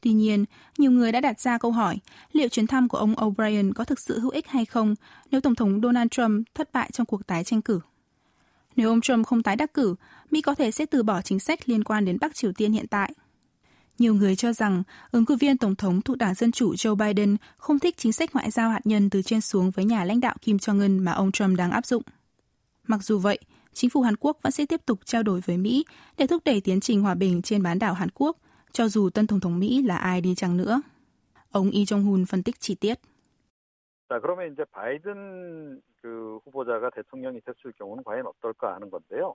Tuy 0.00 0.12
nhiên, 0.12 0.44
nhiều 0.78 0.90
người 0.90 1.12
đã 1.12 1.20
đặt 1.20 1.40
ra 1.40 1.58
câu 1.58 1.72
hỏi 1.72 1.98
liệu 2.32 2.48
chuyến 2.48 2.66
thăm 2.66 2.88
của 2.88 2.98
ông 2.98 3.14
O'Brien 3.14 3.72
có 3.72 3.84
thực 3.84 4.00
sự 4.00 4.20
hữu 4.20 4.30
ích 4.30 4.48
hay 4.48 4.64
không 4.64 4.94
nếu 5.30 5.40
Tổng 5.40 5.54
thống 5.54 5.80
Donald 5.82 6.08
Trump 6.10 6.46
thất 6.54 6.72
bại 6.72 6.90
trong 6.92 7.06
cuộc 7.06 7.26
tái 7.26 7.44
tranh 7.44 7.62
cử. 7.62 7.80
Nếu 8.76 8.88
ông 8.88 9.00
Trump 9.00 9.26
không 9.26 9.42
tái 9.42 9.56
đắc 9.56 9.74
cử, 9.74 9.94
Mỹ 10.30 10.40
có 10.40 10.54
thể 10.54 10.70
sẽ 10.70 10.86
từ 10.86 11.02
bỏ 11.02 11.22
chính 11.22 11.38
sách 11.38 11.68
liên 11.68 11.84
quan 11.84 12.04
đến 12.04 12.18
Bắc 12.20 12.34
Triều 12.34 12.52
Tiên 12.52 12.72
hiện 12.72 12.86
tại– 12.86 13.12
nhiều 13.99 14.13
người 14.13 14.35
cho 14.35 14.53
rằng 14.53 14.83
ứng 15.11 15.25
cử 15.25 15.35
viên 15.39 15.57
Tổng 15.57 15.75
thống 15.75 16.01
thuộc 16.01 16.17
Đảng 16.17 16.33
Dân 16.33 16.51
Chủ 16.51 16.73
Joe 16.73 16.95
Biden 16.95 17.37
không 17.57 17.79
thích 17.79 17.97
chính 17.97 18.11
sách 18.11 18.29
ngoại 18.33 18.51
giao 18.51 18.69
hạt 18.69 18.81
nhân 18.83 19.09
từ 19.09 19.21
trên 19.21 19.41
xuống 19.41 19.71
với 19.71 19.85
nhà 19.85 20.03
lãnh 20.03 20.19
đạo 20.19 20.35
Kim 20.41 20.57
Jong-un 20.57 21.03
mà 21.03 21.11
ông 21.11 21.31
Trump 21.31 21.57
đang 21.57 21.71
áp 21.71 21.85
dụng. 21.85 22.03
Mặc 22.87 23.03
dù 23.03 23.19
vậy, 23.19 23.39
chính 23.73 23.89
phủ 23.89 24.01
Hàn 24.01 24.15
Quốc 24.19 24.37
vẫn 24.41 24.51
sẽ 24.51 24.65
tiếp 24.65 24.81
tục 24.85 24.99
trao 25.05 25.23
đổi 25.23 25.41
với 25.45 25.57
Mỹ 25.57 25.85
để 26.17 26.27
thúc 26.27 26.43
đẩy 26.45 26.61
tiến 26.61 26.79
trình 26.79 27.01
hòa 27.01 27.15
bình 27.15 27.41
trên 27.41 27.63
bán 27.63 27.79
đảo 27.79 27.93
Hàn 27.93 28.09
Quốc, 28.13 28.37
cho 28.71 28.87
dù 28.87 29.09
tân 29.09 29.27
Tổng 29.27 29.39
thống 29.39 29.59
Mỹ 29.59 29.81
là 29.81 29.97
ai 29.97 30.21
đi 30.21 30.35
chăng 30.35 30.57
nữa. 30.57 30.81
Ông 31.51 31.69
Lee 31.73 31.83
Jong-hun 31.83 32.25
phân 32.25 32.43
tích 32.43 32.59
chi 32.59 32.75
tiết. 32.75 32.99
자, 34.09 34.19
그러면 34.19 34.53
이제 34.53 34.63
바이든 34.71 35.81
그 36.01 36.39
후보자가 36.45 36.91
대통령이 36.91 37.41
됐을 37.41 37.73
경우는 37.73 38.03
과연 38.03 38.27
어떨까 38.27 38.75
하는 38.75 38.91
건데요. 38.91 39.33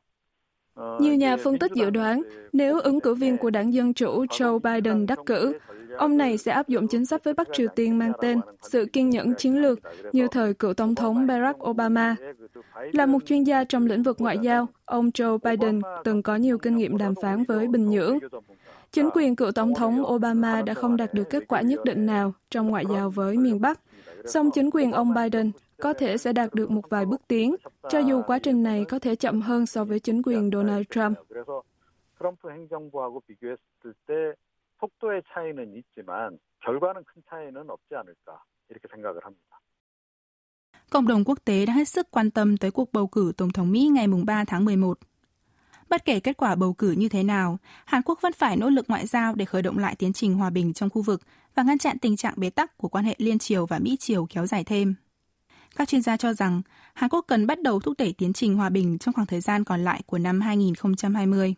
Nhiều 1.00 1.16
nhà 1.16 1.38
phân 1.38 1.60
tích 1.60 1.72
dự 1.74 1.90
đoán, 1.90 2.22
nếu 2.54 2.80
ứng 2.80 3.00
cử 3.00 3.16
viên 3.16 3.38
của 3.38 3.50
đảng 3.50 3.74
Dân 3.74 3.94
Chủ 3.94 4.26
Joe 4.26 4.60
Biden 4.60 5.06
đắc 5.06 5.20
cử, 5.26 5.54
ông 5.98 6.18
này 6.18 6.38
sẽ 6.38 6.52
áp 6.52 6.68
dụng 6.68 6.88
chính 6.88 7.06
sách 7.06 7.24
với 7.24 7.34
Bắc 7.34 7.48
Triều 7.54 7.68
Tiên 7.76 8.00
mang 8.00 8.12
tên 8.22 8.40
sự 8.62 8.86
kiên 8.86 9.10
nhẫn 9.10 9.34
chiến 9.34 9.62
lược 9.62 9.80
như 10.14 10.28
thời 10.28 10.54
cựu 10.54 10.74
Tổng 10.74 10.96
thống 10.96 11.28
Barack 11.28 11.64
Obama. 11.64 12.16
Là 12.92 13.06
một 13.06 13.26
chuyên 13.26 13.44
gia 13.44 13.64
trong 13.64 13.86
lĩnh 13.86 14.04
vực 14.04 14.22
ngoại 14.22 14.38
giao, 14.42 14.68
ông 14.86 15.10
Joe 15.10 15.38
Biden 15.38 15.82
từng 16.04 16.24
có 16.24 16.36
nhiều 16.36 16.58
kinh 16.58 16.78
nghiệm 16.78 16.98
đàm 16.98 17.14
phán 17.22 17.44
với 17.44 17.68
Bình 17.68 17.90
Nhưỡng. 17.90 18.20
Chính 18.92 19.10
quyền 19.14 19.36
cựu 19.36 19.52
Tổng 19.52 19.74
thống 19.74 20.04
Obama 20.06 20.62
đã 20.62 20.74
không 20.74 20.98
đạt 20.98 21.14
được 21.14 21.30
kết 21.30 21.48
quả 21.48 21.62
nhất 21.62 21.86
định 21.86 22.06
nào 22.06 22.34
trong 22.52 22.68
ngoại 22.68 22.84
giao 22.90 23.10
với 23.10 23.38
miền 23.38 23.62
Bắc, 23.62 23.80
song 24.26 24.50
chính 24.54 24.70
quyền 24.74 24.92
ông 24.92 25.14
Biden 25.14 25.52
có 25.82 25.94
thể 25.94 26.18
sẽ 26.18 26.34
đạt 26.34 26.54
được 26.54 26.72
một 26.72 26.90
vài 26.90 27.06
bước 27.06 27.22
tiến, 27.28 27.56
cho 27.90 28.00
dù 28.00 28.22
quá 28.22 28.40
trình 28.40 28.64
này 28.64 28.86
có 28.86 29.00
thể 29.00 29.16
chậm 29.16 29.42
hơn 29.42 29.66
so 29.66 29.84
với 29.84 30.00
chính 30.00 30.22
quyền 30.24 30.50
Donald 30.54 30.86
Trump. 30.90 31.18
Cộng 40.90 41.08
đồng 41.08 41.24
quốc 41.24 41.40
tế 41.46 41.66
đã 41.66 41.74
hết 41.74 41.88
sức 41.88 42.12
quan 42.12 42.32
tâm 42.32 42.58
tới 42.58 42.72
cuộc 42.72 42.94
bầu 42.94 43.08
cử 43.08 43.32
Tổng 43.38 43.52
thống 43.52 43.72
Mỹ 43.72 43.90
ngày 43.94 44.08
3 44.26 44.46
tháng 44.46 44.66
11. 44.66 45.00
Bất 45.90 46.06
kể 46.06 46.20
kết 46.20 46.38
quả 46.38 46.56
bầu 46.56 46.74
cử 46.74 46.92
như 46.92 47.10
thế 47.10 47.24
nào, 47.24 47.58
Hàn 47.86 48.02
Quốc 48.02 48.20
vẫn 48.22 48.34
phải 48.34 48.58
nỗ 48.58 48.70
lực 48.70 48.86
ngoại 48.88 49.08
giao 49.08 49.36
để 49.36 49.46
khởi 49.46 49.62
động 49.62 49.78
lại 49.78 49.96
tiến 49.96 50.14
trình 50.14 50.34
hòa 50.34 50.50
bình 50.50 50.74
trong 50.74 50.90
khu 50.90 51.02
vực 51.02 51.22
và 51.56 51.64
ngăn 51.64 51.78
chặn 51.78 52.00
tình 52.00 52.16
trạng 52.16 52.34
bế 52.38 52.50
tắc 52.50 52.78
của 52.78 52.88
quan 52.88 53.06
hệ 53.06 53.16
liên 53.18 53.40
triều 53.40 53.66
và 53.66 53.80
Mỹ 53.80 53.98
triều 54.00 54.26
kéo 54.30 54.46
dài 54.46 54.64
thêm. 54.64 54.96
Các 55.76 55.90
chuyên 55.90 56.02
gia 56.02 56.18
cho 56.18 56.34
rằng 56.34 56.62
Hàn 56.94 57.10
Quốc 57.10 57.26
cần 57.28 57.48
bắt 57.48 57.62
đầu 57.62 57.80
thúc 57.80 57.94
đẩy 57.98 58.14
tiến 58.14 58.34
trình 58.34 58.56
hòa 58.56 58.70
bình 58.70 58.98
trong 58.98 59.14
khoảng 59.14 59.28
thời 59.28 59.42
gian 59.42 59.64
còn 59.64 59.84
lại 59.84 60.02
của 60.06 60.18
năm 60.18 60.42
2020. 60.42 61.56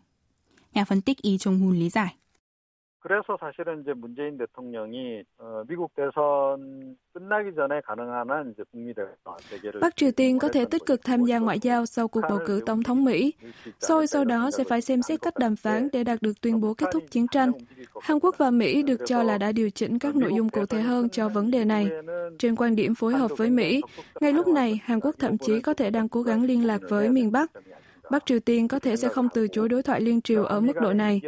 Nhà 0.74 0.84
phân 0.84 1.00
tích 1.00 1.22
Y 1.22 1.38
Trung 1.38 1.58
Hun 1.58 1.78
lý 1.78 1.88
giải. 1.88 2.14
그래서 3.07 3.37
사실은 3.37 3.81
이제 3.81 3.93
문재인 3.93 4.37
대통령이 4.37 5.23
어, 5.37 5.63
미국 5.67 5.93
대선 5.93 6.95
끝나기 7.11 7.53
전에 7.53 7.81
가능한 7.81 8.29
한 8.31 8.51
이제 8.51 8.63
북미 8.71 8.93
대결을 8.93 9.81
Bắc 9.81 9.97
Triều 9.97 10.11
Tiên 10.11 10.39
có 10.39 10.47
thể 10.49 10.65
tích 10.65 10.85
cực 10.85 11.03
tham 11.03 11.23
gia 11.23 11.39
ngoại 11.39 11.59
giao 11.59 11.85
sau 11.85 12.07
cuộc 12.07 12.21
bầu 12.29 12.39
cử 12.45 12.61
tổng 12.65 12.83
thống 12.83 13.05
Mỹ. 13.05 13.33
Rồi 13.79 14.07
sau 14.07 14.25
đó 14.25 14.51
sẽ 14.51 14.63
phải 14.69 14.81
xem 14.81 15.01
xét 15.01 15.21
cách 15.21 15.33
đàm 15.39 15.55
phán 15.55 15.89
để 15.91 16.03
đạt 16.03 16.21
được 16.21 16.41
tuyên 16.41 16.61
bố 16.61 16.73
kết 16.73 16.85
thúc 16.93 17.03
chiến 17.11 17.27
tranh. 17.27 17.51
Hàn 18.01 18.19
Quốc 18.19 18.35
và 18.37 18.51
Mỹ 18.51 18.83
được 18.83 19.01
cho 19.05 19.23
là 19.23 19.37
đã 19.37 19.51
điều 19.51 19.69
chỉnh 19.69 19.99
các 19.99 20.15
nội 20.15 20.31
dung 20.37 20.49
cụ 20.49 20.65
thể 20.65 20.81
hơn 20.81 21.09
cho 21.09 21.29
vấn 21.29 21.51
đề 21.51 21.65
này. 21.65 21.89
Trên 22.39 22.55
quan 22.55 22.75
điểm 22.75 22.95
phối 22.95 23.13
hợp 23.13 23.31
với 23.37 23.49
Mỹ, 23.49 23.81
ngay 24.21 24.33
lúc 24.33 24.47
này 24.47 24.79
Hàn 24.83 24.99
Quốc 24.99 25.15
thậm 25.19 25.37
chí 25.37 25.61
có 25.61 25.73
thể 25.73 25.89
đang 25.89 26.09
cố 26.09 26.21
gắng 26.21 26.43
liên 26.43 26.65
lạc 26.65 26.81
với 26.89 27.09
miền 27.09 27.31
Bắc 27.31 27.51
Bắc 28.11 28.25
Triều 28.25 28.39
Tiên 28.39 28.67
có 28.67 28.79
thể 28.79 28.95
sẽ 28.95 29.09
không 29.09 29.27
từ 29.33 29.47
chối 29.47 29.69
đối 29.69 29.83
thoại 29.83 30.01
liên 30.01 30.21
triều 30.21 30.43
ở 30.43 30.59
mức 30.59 30.73
độ 30.81 30.93
này. 30.93 31.21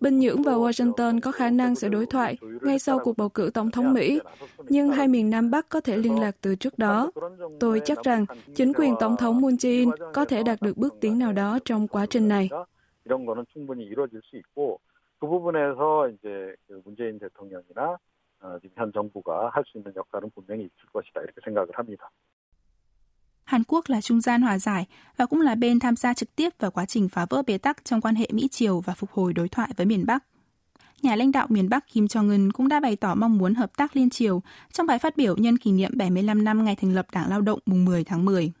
Bình 0.00 0.18
Nhưỡng 0.18 0.42
và 0.42 0.52
Washington 0.52 1.20
có 1.20 1.32
khả 1.32 1.50
năng 1.50 1.74
sẽ 1.74 1.88
đối 1.88 2.06
thoại 2.06 2.36
ngay 2.62 2.78
sau 2.78 2.98
cuộc 2.98 3.16
bầu 3.16 3.28
cử 3.28 3.50
tổng 3.54 3.70
thống 3.70 3.92
Mỹ, 3.92 4.20
nhưng 4.68 4.90
hai 4.90 5.08
miền 5.08 5.30
Nam 5.30 5.50
Bắc 5.50 5.68
có 5.68 5.80
thể 5.80 5.96
liên 5.96 6.20
lạc 6.20 6.36
từ 6.40 6.54
trước 6.54 6.78
đó. 6.78 7.10
Tôi 7.60 7.80
chắc 7.84 8.02
rằng 8.02 8.24
chính 8.54 8.72
quyền 8.72 8.94
tổng 9.00 9.16
thống 9.16 9.40
Moon 9.40 9.54
Jae-in 9.54 10.12
có 10.12 10.24
thể 10.24 10.42
đạt 10.42 10.62
được 10.62 10.76
bước 10.76 10.94
tiến 11.00 11.18
nào 11.18 11.32
đó 11.32 11.58
trong 11.64 11.88
quá 11.88 12.06
trình 12.06 12.28
này. 12.28 12.48
그 15.24 15.28
부분에서 15.28 16.08
이제 16.10 16.54
문재인 16.84 17.18
대통령이나 17.18 17.96
지금 18.60 18.74
현 18.76 18.92
정부가 18.92 19.48
할 19.54 19.64
수 19.64 19.78
있는 19.78 19.92
역할은 19.96 20.30
분명히 20.34 20.64
있을 20.64 20.76
것이다 20.92 21.22
이렇게 21.22 21.40
생각을 21.44 21.70
합니다. 21.72 22.10
Hàn 23.49 23.63
Quốc 23.67 23.89
là 23.89 24.01
trung 24.01 24.21
gian 24.21 24.41
hòa 24.41 24.59
giải 24.59 24.85
và 25.17 25.25
cũng 25.25 25.41
là 25.41 25.55
bên 25.55 25.79
tham 25.79 25.95
gia 25.95 26.13
trực 26.13 26.35
tiếp 26.35 26.53
vào 26.59 26.71
quá 26.71 26.85
trình 26.85 27.09
phá 27.09 27.25
vỡ 27.29 27.43
bế 27.47 27.57
tắc 27.57 27.85
trong 27.85 28.01
quan 28.01 28.15
hệ 28.15 28.27
Mỹ-Triều 28.31 28.79
và 28.79 28.93
phục 28.93 29.11
hồi 29.11 29.33
đối 29.33 29.49
thoại 29.49 29.69
với 29.77 29.85
miền 29.85 30.05
Bắc. 30.05 30.23
Nhà 31.01 31.15
lãnh 31.15 31.31
đạo 31.31 31.47
miền 31.49 31.69
Bắc 31.69 31.93
Kim 31.93 32.05
Jong-un 32.05 32.51
cũng 32.51 32.67
đã 32.67 32.79
bày 32.79 32.95
tỏ 32.95 33.15
mong 33.15 33.37
muốn 33.37 33.55
hợp 33.55 33.77
tác 33.77 33.95
liên 33.95 34.09
triều 34.09 34.41
trong 34.71 34.87
bài 34.87 34.99
phát 34.99 35.17
biểu 35.17 35.37
nhân 35.37 35.57
kỷ 35.57 35.71
niệm 35.71 35.91
75 35.95 36.43
năm 36.43 36.65
ngày 36.65 36.75
thành 36.75 36.93
lập 36.93 37.07
Đảng 37.11 37.29
Lao 37.29 37.41
động 37.41 37.59
mùng 37.65 37.85
10 37.85 38.03
tháng 38.03 38.25
10. 38.25 38.51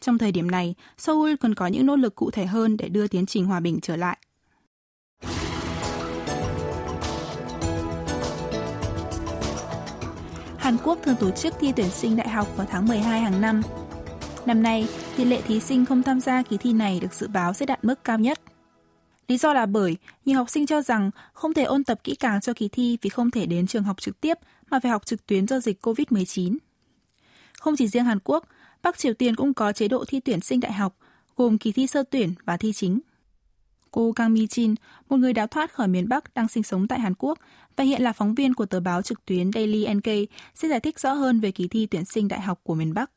Trong 0.00 0.18
thời 0.18 0.32
điểm 0.32 0.50
này, 0.50 0.74
Seoul 0.98 1.34
cần 1.40 1.54
có 1.54 1.66
những 1.66 1.86
nỗ 1.86 1.96
lực 1.96 2.14
cụ 2.14 2.30
thể 2.30 2.46
hơn 2.46 2.76
để 2.76 2.88
đưa 2.88 3.06
tiến 3.06 3.26
trình 3.26 3.44
hòa 3.44 3.60
bình 3.60 3.78
trở 3.82 3.96
lại. 3.96 4.18
Hàn 10.58 10.76
Quốc 10.84 10.98
thường 11.02 11.16
tổ 11.20 11.30
chức 11.30 11.54
thi 11.60 11.72
tuyển 11.76 11.90
sinh 11.90 12.16
đại 12.16 12.28
học 12.28 12.56
vào 12.56 12.66
tháng 12.70 12.88
12 12.88 13.20
hàng 13.20 13.40
năm. 13.40 13.62
Năm 14.46 14.62
nay, 14.62 14.88
tỷ 15.16 15.24
lệ 15.24 15.42
thí 15.42 15.60
sinh 15.60 15.84
không 15.84 16.02
tham 16.02 16.20
gia 16.20 16.42
kỳ 16.42 16.56
thi 16.56 16.72
này 16.72 17.00
được 17.00 17.14
dự 17.14 17.28
báo 17.28 17.52
sẽ 17.52 17.66
đạt 17.66 17.84
mức 17.84 18.04
cao 18.04 18.18
nhất. 18.18 18.40
Lý 19.28 19.38
do 19.38 19.52
là 19.52 19.66
bởi 19.66 19.96
nhiều 20.24 20.38
học 20.38 20.50
sinh 20.50 20.66
cho 20.66 20.82
rằng 20.82 21.10
không 21.32 21.54
thể 21.54 21.64
ôn 21.64 21.84
tập 21.84 22.00
kỹ 22.04 22.14
càng 22.14 22.40
cho 22.40 22.52
kỳ 22.52 22.68
thi 22.68 22.98
vì 23.02 23.10
không 23.10 23.30
thể 23.30 23.46
đến 23.46 23.66
trường 23.66 23.82
học 23.82 24.00
trực 24.00 24.20
tiếp 24.20 24.38
mà 24.70 24.80
phải 24.80 24.90
học 24.90 25.06
trực 25.06 25.26
tuyến 25.26 25.46
do 25.46 25.60
dịch 25.60 25.86
COVID-19. 25.86 26.56
Không 27.58 27.76
chỉ 27.76 27.88
riêng 27.88 28.04
Hàn 28.04 28.18
Quốc, 28.24 28.44
Bắc 28.82 28.98
Triều 28.98 29.14
Tiên 29.14 29.36
cũng 29.36 29.54
có 29.54 29.72
chế 29.72 29.88
độ 29.88 30.04
thi 30.08 30.20
tuyển 30.20 30.40
sinh 30.40 30.60
đại 30.60 30.72
học, 30.72 30.96
gồm 31.36 31.58
kỳ 31.58 31.72
thi 31.72 31.86
sơ 31.86 32.02
tuyển 32.10 32.34
và 32.44 32.56
thi 32.56 32.72
chính. 32.72 33.00
Cô 33.90 34.12
Kang 34.12 34.34
Mi 34.34 34.46
Jin, 34.46 34.74
một 35.08 35.16
người 35.16 35.32
đào 35.32 35.46
thoát 35.46 35.72
khỏi 35.72 35.88
miền 35.88 36.08
Bắc 36.08 36.34
đang 36.34 36.48
sinh 36.48 36.62
sống 36.62 36.88
tại 36.88 37.00
Hàn 37.00 37.14
Quốc 37.18 37.38
và 37.76 37.84
hiện 37.84 38.02
là 38.02 38.12
phóng 38.12 38.34
viên 38.34 38.54
của 38.54 38.66
tờ 38.66 38.80
báo 38.80 39.02
trực 39.02 39.24
tuyến 39.24 39.52
Daily 39.52 39.86
NK, 39.94 40.30
sẽ 40.54 40.68
giải 40.68 40.80
thích 40.80 41.00
rõ 41.00 41.12
hơn 41.12 41.40
về 41.40 41.50
kỳ 41.50 41.68
thi 41.68 41.86
tuyển 41.86 42.04
sinh 42.04 42.28
đại 42.28 42.40
học 42.40 42.60
của 42.62 42.74
miền 42.74 42.94
Bắc. 42.94 43.10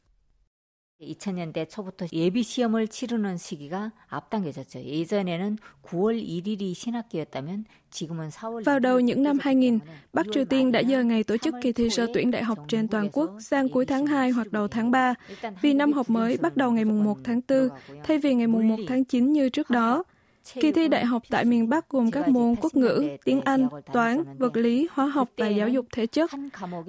2000년대 1.02 1.68
초부터 1.68 2.06
예비 2.12 2.42
시험을 2.42 2.88
치르는 2.88 3.36
시기가 3.36 3.92
앞당겨졌죠. 4.08 4.80
예전에는 4.80 5.58
9월 5.82 6.24
1일이 6.24 6.74
신학기였다면 6.74 7.64
지금은 7.90 8.28
4월 8.28 8.64
Vào 8.64 8.80
đầu 8.80 9.00
những 9.00 9.22
năm 9.22 9.38
2000, 9.40 9.80
Bắc 10.12 10.26
Triều 10.32 10.44
Tiên 10.44 10.72
đã 10.72 10.82
dời 10.82 11.04
ngày 11.04 11.24
tổ 11.24 11.36
chức 11.36 11.54
kỳ 11.60 11.72
thi 11.72 11.90
sơ 11.90 12.06
tuyển 12.14 12.30
đại 12.30 12.44
học 12.44 12.58
trên 12.68 12.88
toàn 12.88 13.10
quốc 13.12 13.30
sang 13.40 13.68
cuối 13.68 13.86
tháng 13.86 14.06
2 14.06 14.30
hoặc 14.30 14.52
đầu 14.52 14.68
tháng 14.68 14.90
3, 14.90 15.14
vì 15.62 15.74
năm 15.74 15.92
học 15.92 16.10
mới 16.10 16.36
bắt 16.36 16.56
đầu 16.56 16.70
ngày 16.70 16.84
1 16.84 17.18
tháng 17.24 17.40
4, 17.48 17.68
thay 18.04 18.18
vì 18.18 18.34
ngày 18.34 18.46
1 18.46 18.76
tháng 18.88 19.04
9 19.04 19.32
như 19.32 19.48
trước 19.48 19.70
đó. 19.70 20.04
Kỳ 20.53 20.71
thi 20.71 20.87
đại 20.87 21.05
học 21.05 21.23
tại 21.29 21.45
miền 21.45 21.69
Bắc 21.69 21.89
gồm 21.89 22.11
các 22.11 22.27
môn 22.27 22.55
quốc 22.61 22.75
ngữ, 22.75 23.09
tiếng 23.23 23.41
Anh, 23.41 23.67
toán, 23.93 24.37
vật 24.37 24.57
lý, 24.57 24.87
hóa 24.91 25.05
học 25.05 25.29
và 25.37 25.47
giáo 25.47 25.69
dục 25.69 25.85
thể 25.91 26.07
chất. 26.07 26.31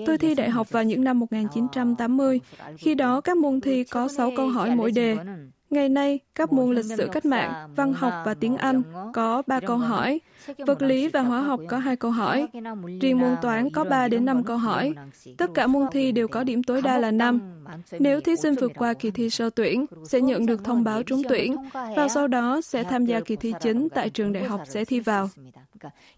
Tôi 0.07 0.19
thi 0.19 0.35
đại 0.35 0.51
học 0.51 0.71
vào 0.71 0.85
những 0.85 1.05
năm 1.05 1.19
1980. 1.19 2.41
Khi 2.77 2.95
đó 2.95 3.21
các 3.21 3.37
môn 3.37 3.61
thi 3.61 3.85
có 3.85 4.09
6 4.09 4.33
câu 4.37 4.49
hỏi 4.49 4.75
mỗi 4.75 4.91
đề. 4.91 5.17
Ngày 5.70 5.90
nay, 5.90 6.20
các 6.36 6.54
môn 6.54 6.76
lịch 6.76 6.86
sử 6.98 7.08
cách 7.12 7.26
mạng, 7.26 7.74
văn 7.76 7.94
học 7.94 8.14
và 8.26 8.34
tiếng 8.34 8.58
Anh 8.58 8.84
có 9.14 9.44
3 9.48 9.60
câu 9.60 9.78
hỏi, 9.78 10.22
vật 10.68 10.82
lý 10.82 11.08
và 11.08 11.22
hóa 11.22 11.42
học 11.42 11.60
có 11.68 11.78
2 11.78 11.96
câu 11.96 12.12
hỏi, 12.12 12.48
riêng 13.02 13.20
môn 13.20 13.36
toán 13.42 13.70
có 13.70 13.84
3 13.84 14.08
đến 14.08 14.26
5 14.26 14.44
câu 14.44 14.58
hỏi. 14.58 14.94
Tất 15.38 15.50
cả 15.54 15.68
môn 15.68 15.88
thi 15.92 16.12
đều 16.12 16.28
có 16.28 16.44
điểm 16.44 16.64
tối 16.64 16.82
đa 16.82 16.98
là 16.98 17.12
5. 17.12 17.64
Nếu 18.00 18.22
thí 18.22 18.36
sinh 18.36 18.56
vượt 18.56 18.72
qua 18.76 18.94
kỳ 18.94 19.12
thi 19.12 19.30
sơ 19.30 19.50
tuyển, 19.50 19.86
sẽ 20.06 20.22
nhận 20.22 20.46
được 20.46 20.64
thông 20.64 20.84
báo 20.84 21.04
trúng 21.04 21.22
tuyển 21.30 21.56
và 21.96 22.08
sau 22.08 22.28
đó 22.28 22.62
sẽ 22.62 22.84
tham 22.84 23.06
gia 23.06 23.20
kỳ 23.20 23.36
thi 23.36 23.54
chính 23.60 23.88
tại 23.90 24.10
trường 24.10 24.34
đại 24.34 24.44
học 24.44 24.62
sẽ 24.66 24.86
thi 24.86 25.00
vào. 25.00 25.30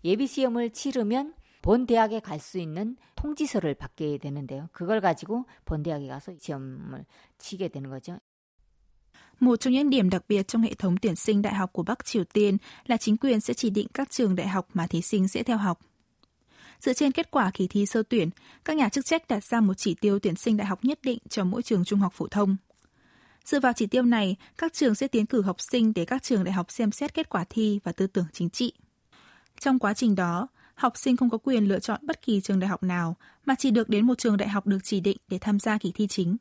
예비 0.03 0.27
시험을 0.27 0.69
치르면 0.69 1.33
본 1.61 1.85
대학에 1.85 2.19
갈 2.19 2.39
수 2.39 2.59
있는 2.59 2.95
통지서를 3.15 3.73
받게 3.73 4.19
되는데요. 4.19 4.69
그걸 4.71 5.01
가지고 5.01 5.45
본 5.65 5.81
대학에 5.83 6.07
가서 6.07 6.33
시험을 6.37 7.05
치게 7.39 7.69
되는 7.69 7.89
거죠. 7.89 8.19
Một 9.40 9.60
trong 9.60 9.72
những 9.72 9.90
điểm 9.90 10.10
đặc 10.10 10.24
biệt 10.28 10.48
trong 10.48 10.62
hệ 10.62 10.74
thống 10.74 10.96
tuyển 10.96 11.16
sinh 11.16 11.42
đại 11.42 11.54
học 11.54 11.72
của 11.72 11.82
Bắc 11.82 12.04
Triều 12.04 12.24
Tiên 12.24 12.58
là 12.86 12.96
chính 12.96 13.16
quyền 13.16 13.40
sẽ 13.40 13.54
chỉ 13.54 13.70
định 13.70 13.86
các 13.94 14.10
trường 14.10 14.36
đại 14.36 14.48
học 14.48 14.68
mà 14.74 14.86
thí 14.86 15.02
sinh 15.02 15.28
sẽ 15.28 15.42
theo 15.42 15.56
học. 15.56 15.80
Dựa 16.80 16.92
trên 16.92 17.12
kết 17.12 17.30
quả 17.30 17.50
kỳ 17.54 17.66
thi 17.66 17.86
sơ 17.86 18.02
tuyển, 18.08 18.30
các 18.64 18.76
nhà 18.76 18.88
chức 18.88 19.04
trách 19.04 19.28
đặt 19.28 19.44
ra 19.44 19.60
một 19.60 19.74
chỉ 19.74 19.94
tiêu 19.94 20.18
tuyển 20.18 20.36
sinh 20.36 20.56
đại 20.56 20.66
học 20.66 20.84
nhất 20.84 20.98
định 21.02 21.18
cho 21.28 21.44
mỗi 21.44 21.62
trường 21.62 21.84
trung 21.84 22.00
học 22.00 22.12
phổ 22.16 22.28
thông. 22.28 22.56
Dựa 23.44 23.60
vào 23.60 23.72
chỉ 23.72 23.86
tiêu 23.86 24.02
này, 24.02 24.36
các 24.58 24.72
trường 24.72 24.94
sẽ 24.94 25.08
tiến 25.08 25.26
cử 25.26 25.42
học 25.42 25.56
sinh 25.72 25.92
để 25.94 26.04
các 26.04 26.22
trường 26.22 26.44
đại 26.44 26.52
học 26.52 26.70
xem 26.70 26.92
xét 26.92 27.14
kết 27.14 27.28
quả 27.28 27.44
thi 27.50 27.80
và 27.84 27.92
tư 27.92 28.06
tưởng 28.06 28.26
chính 28.32 28.50
trị. 28.50 28.72
Trong 29.60 29.78
quá 29.78 29.94
trình 29.94 30.14
đó, 30.14 30.48
học 30.74 30.92
sinh 30.96 31.16
không 31.16 31.30
có 31.30 31.38
quyền 31.38 31.68
lựa 31.68 31.78
chọn 31.78 32.00
bất 32.02 32.22
kỳ 32.22 32.40
trường 32.40 32.60
đại 32.60 32.68
học 32.68 32.82
nào 32.82 33.16
mà 33.46 33.54
chỉ 33.58 33.70
được 33.70 33.88
đến 33.88 34.06
một 34.06 34.18
trường 34.18 34.36
đại 34.36 34.48
học 34.48 34.66
được 34.66 34.78
chỉ 34.84 35.00
định 35.00 35.16
để 35.28 35.38
tham 35.38 35.58
gia 35.58 35.78
kỳ 35.78 35.92
thi 35.92 36.06
chính. 36.06 36.36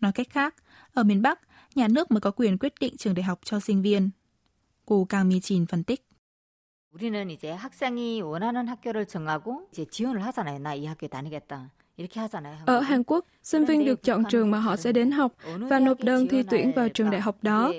Nói 0.00 0.12
cách 0.12 0.26
khác, 0.30 0.54
ở 0.94 1.02
miền 1.02 1.22
Bắc, 1.22 1.40
nhà 1.75 1.87
nước 1.87 2.11
mới 2.11 2.21
có 2.21 2.31
quyền 2.31 2.57
quyết 2.57 2.73
định 2.79 2.97
trường 2.97 3.13
đại 3.13 3.23
học 3.23 3.39
cho 3.45 3.59
sinh 3.59 3.81
viên. 3.81 4.09
Cô 4.85 5.05
Kang 5.09 5.29
Mi 5.29 5.39
Jin 5.39 5.65
phân 5.65 5.83
tích. 5.83 6.05
우리는 6.91 7.29
이제 7.29 7.51
학생이 7.51 8.21
원하는 8.21 8.67
학교를 8.67 9.05
정하고 9.05 9.67
이제 9.71 9.85
지원을 9.85 10.23
하잖아요. 10.25 10.59
나 10.59 10.75
이 10.75 10.85
학교에 10.85 11.07
다니겠다. 11.09 11.69
Ở 12.65 12.79
Hàn 12.79 13.03
Quốc, 13.03 13.25
sinh 13.43 13.65
viên 13.65 13.85
được 13.85 14.03
chọn 14.03 14.23
trường 14.29 14.51
mà 14.51 14.59
họ 14.59 14.75
sẽ 14.75 14.91
đến 14.91 15.11
học 15.11 15.33
và 15.43 15.79
nộp 15.79 15.99
đơn 16.03 16.27
thi 16.27 16.43
tuyển 16.49 16.71
vào 16.75 16.89
trường 16.89 17.09
đại 17.09 17.21
học 17.21 17.37
đó. 17.41 17.71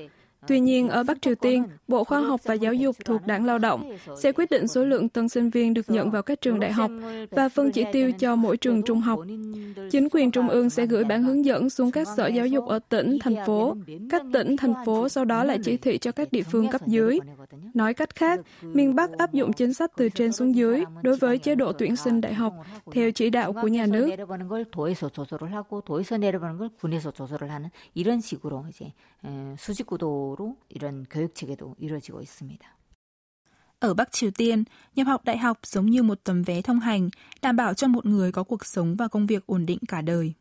Tuy 0.47 0.61
nhiên, 0.61 0.89
ở 0.89 1.05
Bắc 1.05 1.23
Triều 1.23 1.35
Tiên, 1.35 1.65
Bộ 1.89 2.05
Khoa 2.05 2.21
học 2.21 2.41
và 2.45 2.55
Giáo 2.55 2.75
dục 2.75 2.97
thuộc 3.05 3.27
Đảng 3.27 3.45
Lao 3.45 3.59
động 3.59 3.93
sẽ 4.17 4.33
quyết 4.33 4.51
định 4.51 4.69
số 4.69 4.85
lượng 4.85 5.09
tân 5.09 5.29
sinh 5.29 5.51
viên 5.51 5.75
được 5.75 5.91
nhận 5.91 6.11
vào 6.11 6.23
các 6.23 6.41
trường 6.41 6.61
đại 6.61 6.73
học 6.73 6.91
và 7.31 7.49
phân 7.49 7.71
chỉ 7.73 7.85
tiêu 7.93 8.13
cho 8.19 8.37
mỗi 8.37 8.57
trường 8.57 8.83
trung 8.83 9.01
học. 9.01 9.21
Chính 9.91 10.09
quyền 10.13 10.31
trung 10.31 10.49
ương 10.49 10.71
sẽ 10.71 10.87
gửi 10.87 11.05
bản 11.05 11.23
hướng 11.23 11.45
dẫn 11.45 11.71
xuống 11.71 11.91
các 11.91 12.09
sở 12.17 12.27
giáo 12.27 12.47
dục 12.47 12.67
ở 12.67 12.79
tỉnh, 12.79 13.19
thành 13.21 13.35
phố. 13.47 13.77
Các 14.11 14.23
tỉnh, 14.33 14.57
thành 14.57 14.75
phố 14.87 15.09
sau 15.09 15.25
đó 15.25 15.45
lại 15.45 15.59
chỉ 15.65 15.77
thị 15.77 15.99
cho 15.99 16.13
các 16.13 16.33
địa 16.33 16.43
phương 16.43 16.69
cấp 16.69 16.87
dưới. 16.87 17.19
Nói 17.75 17.95
cách 17.95 18.15
khác, 18.15 18.41
miền 18.63 18.95
Bắc 18.95 19.13
áp 19.13 19.33
dụng 19.33 19.53
chính 19.53 19.75
sách 19.75 19.91
từ 19.97 20.09
trên 20.09 20.33
xuống 20.33 20.55
dưới 20.55 20.85
đối 21.03 21.17
với 21.17 21.39
chế 21.39 21.55
độ 21.55 21.73
tuyển 21.73 21.97
sinh 21.97 22.21
đại 22.21 22.35
học 22.35 22.55
theo 22.93 23.11
chỉ 23.11 23.31
đạo 23.31 23.53
của 23.53 23.69
nhà 23.69 23.87
nước. 23.87 24.11
이런 27.95 28.21
식으로 28.21 28.65
이제 28.69 28.93
수직구도 29.59 30.34
로 30.39 30.57
이런 30.69 31.07
교육 31.11 31.35
체계도 31.35 31.77
이루어지고 31.79 32.23
있습니다. 32.23 32.63
Ở 33.81 33.95
Bắc 33.95 34.13
Triều 34.13 34.31
Tiên, 34.31 34.65
nhập 34.95 35.07
học 35.07 35.25
đại 35.25 35.39
học 35.39 35.59
giống 35.63 35.87
như 35.87 36.03
một 36.03 36.21
tấm 36.25 36.43
vé 36.43 36.63
thông 36.63 36.81
hành, 36.81 37.09
đảm 37.43 37.57
bảo 37.57 37.75
cho 37.75 37.89
một 37.89 38.07
người 38.07 38.33
có 38.33 38.43
cuộc 38.43 38.67
sống 38.67 38.97
và 38.97 39.09
công 39.09 39.27
việc 39.27 39.47
ổn 39.47 39.67
định 39.67 39.79
cả 39.89 40.03
đời. 40.03 40.35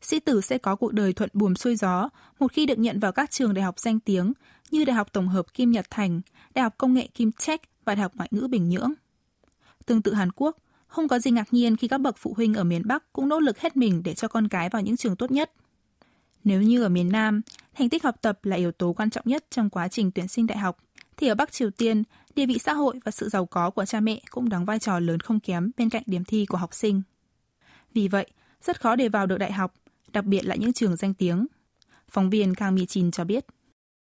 Sĩ 0.00 0.20
tử 0.20 0.40
sẽ 0.40 0.58
có 0.58 0.76
cuộc 0.76 0.92
đời 0.92 1.12
thuận 1.12 1.30
buồm 1.32 1.54
xuôi 1.54 1.76
gió 1.76 2.08
một 2.38 2.52
khi 2.52 2.66
được 2.66 2.78
nhận 2.78 3.00
vào 3.00 3.12
các 3.12 3.30
trường 3.30 3.54
đại 3.54 3.62
học 3.64 3.78
danh 3.78 4.00
tiếng 4.00 4.32
như 4.70 4.84
Đại 4.84 4.96
học 4.96 5.12
Tổng 5.12 5.28
hợp 5.28 5.54
Kim 5.54 5.70
Nhật 5.70 5.86
Thành, 5.90 6.20
Đại 6.54 6.62
học 6.62 6.74
Công 6.78 6.94
nghệ 6.94 7.06
Kim 7.14 7.30
Tech 7.46 7.60
và 7.84 7.94
Đại 7.94 8.02
học 8.02 8.12
Ngoại 8.14 8.28
ngữ 8.30 8.48
Bình 8.50 8.68
Nhưỡng. 8.68 8.92
Tương 9.86 10.02
tự 10.02 10.14
Hàn 10.14 10.32
Quốc, 10.32 10.56
không 10.86 11.08
có 11.08 11.18
gì 11.18 11.30
ngạc 11.30 11.52
nhiên 11.52 11.76
khi 11.76 11.88
các 11.88 11.98
bậc 11.98 12.16
phụ 12.18 12.34
huynh 12.36 12.54
ở 12.54 12.64
miền 12.64 12.82
Bắc 12.84 13.12
cũng 13.12 13.28
nỗ 13.28 13.40
lực 13.40 13.58
hết 13.58 13.76
mình 13.76 14.02
để 14.04 14.14
cho 14.14 14.28
con 14.28 14.48
cái 14.48 14.68
vào 14.68 14.82
những 14.82 14.96
trường 14.96 15.16
tốt 15.16 15.30
nhất. 15.30 15.52
Nếu 16.44 16.62
như 16.62 16.82
ở 16.82 16.88
miền 16.88 17.12
Nam, 17.12 17.40
thành 17.79 17.89
tích 17.89 18.03
học 18.03 18.15
tập 18.21 18.45
là 18.45 18.55
yếu 18.55 18.71
tố 18.71 18.93
quan 18.93 19.09
trọng 19.09 19.23
nhất 19.27 19.45
trong 19.49 19.69
quá 19.69 19.87
trình 19.87 20.11
tuyển 20.11 20.27
sinh 20.27 20.47
đại 20.47 20.57
học, 20.57 20.77
thì 21.17 21.27
ở 21.27 21.35
Bắc 21.35 21.51
Triều 21.51 21.69
Tiên, 21.69 22.03
địa 22.35 22.45
vị 22.45 22.57
xã 22.57 22.73
hội 22.73 22.99
và 23.05 23.11
sự 23.11 23.29
giàu 23.29 23.45
có 23.45 23.69
của 23.69 23.85
cha 23.85 23.99
mẹ 23.99 24.21
cũng 24.31 24.49
đóng 24.49 24.65
vai 24.65 24.79
trò 24.79 24.99
lớn 24.99 25.19
không 25.19 25.39
kém 25.39 25.71
bên 25.77 25.89
cạnh 25.89 26.03
điểm 26.05 26.23
thi 26.23 26.45
của 26.45 26.57
học 26.57 26.73
sinh. 26.73 27.01
Vì 27.93 28.07
vậy, 28.07 28.27
rất 28.61 28.81
khó 28.81 28.95
để 28.95 29.09
vào 29.09 29.25
được 29.25 29.37
đại 29.37 29.51
học, 29.51 29.73
đặc 30.13 30.25
biệt 30.25 30.45
là 30.45 30.55
những 30.55 30.73
trường 30.73 30.95
danh 30.95 31.13
tiếng. 31.13 31.47
Phóng 32.09 32.29
viên 32.29 32.55
Kang 32.55 32.75
Mi 32.75 32.85
Chin 32.85 33.11
cho 33.11 33.23
biết. 33.23 33.45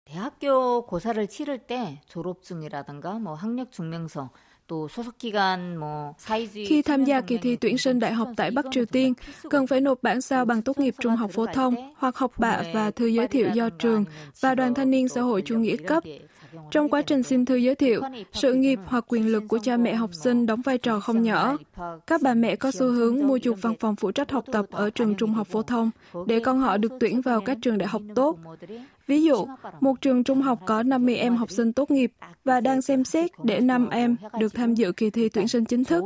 대학교 0.06 0.86
고사를 0.86 1.28
치를 1.28 1.60
때 1.60 2.02
졸업증이라든가 2.06 3.20
뭐 3.20 3.34
학력 3.34 3.72
증명서 3.72 4.30
khi 6.68 6.82
tham 6.86 7.04
gia 7.04 7.22
kỳ 7.22 7.38
thi 7.38 7.56
tuyển 7.56 7.78
sinh 7.78 8.00
đại 8.00 8.14
học 8.14 8.28
tại 8.38 8.52
Bắc 8.52 8.66
Triều 8.72 8.86
Tiên, 8.86 9.14
cần 9.50 9.68
phải 9.68 9.82
nộp 9.82 10.04
bản 10.04 10.22
sao 10.22 10.46
bằng 10.46 10.62
tốt 10.62 10.80
nghiệp 10.80 10.96
trung 11.00 11.16
học 11.16 11.32
phổ 11.34 11.46
thông 11.46 11.94
hoặc 11.98 12.18
học 12.18 12.32
bạ 12.38 12.64
và 12.74 12.92
thư 12.92 13.06
giới 13.06 13.28
thiệu 13.28 13.50
do 13.54 13.70
trường 13.70 14.06
và 14.40 14.56
đoàn 14.56 14.74
thanh 14.74 14.92
niên 14.92 15.08
xã 15.08 15.22
hội 15.22 15.42
chủ 15.46 15.58
nghĩa 15.58 15.76
cấp. 15.88 16.04
Trong 16.71 16.89
quá 16.89 17.03
trình 17.03 17.23
xin 17.23 17.45
thư 17.45 17.55
giới 17.57 17.75
thiệu, 17.75 18.03
sự 18.33 18.55
nghiệp 18.55 18.79
hoặc 18.87 19.05
quyền 19.09 19.27
lực 19.33 19.43
của 19.49 19.59
cha 19.59 19.77
mẹ 19.77 19.95
học 19.95 20.11
sinh 20.25 20.47
đóng 20.47 20.61
vai 20.63 20.79
trò 20.79 21.01
không 21.01 21.23
nhỏ. 21.23 21.57
Các 22.07 22.23
bà 22.23 22.35
mẹ 22.35 22.57
có 22.57 22.71
xu 22.71 22.87
hướng 22.87 23.27
mua 23.27 23.39
chuộc 23.39 23.63
văn 23.63 23.75
phòng 23.81 23.97
phụ 23.97 24.13
trách 24.13 24.31
học 24.31 24.45
tập 24.53 24.67
ở 24.71 24.91
trường 24.91 25.15
trung 25.15 25.31
học 25.31 25.47
phổ 25.47 25.63
thông 25.63 25.91
để 26.27 26.41
con 26.41 26.61
họ 26.61 26.77
được 26.77 26.93
tuyển 27.01 27.21
vào 27.21 27.41
các 27.41 27.59
trường 27.63 27.79
đại 27.79 27.89
học 27.89 28.03
tốt. 28.15 28.39
Ví 29.07 29.23
dụ, 29.23 29.47
một 29.81 30.01
trường 30.01 30.25
trung 30.25 30.43
học 30.43 30.59
có 30.67 30.83
50 30.83 31.17
em 31.17 31.37
học 31.37 31.51
sinh 31.51 31.73
tốt 31.73 31.91
nghiệp 31.91 32.13
và 32.45 32.61
đang 32.61 32.83
xem 32.83 33.05
xét 33.05 33.31
để 33.45 33.61
5 33.61 33.89
em 33.89 34.17
được 34.41 34.55
tham 34.55 34.75
dự 34.75 34.93
kỳ 34.93 35.11
thi 35.11 35.29
tuyển 35.29 35.49
sinh 35.49 35.65
chính 35.65 35.85
thức. 35.85 36.05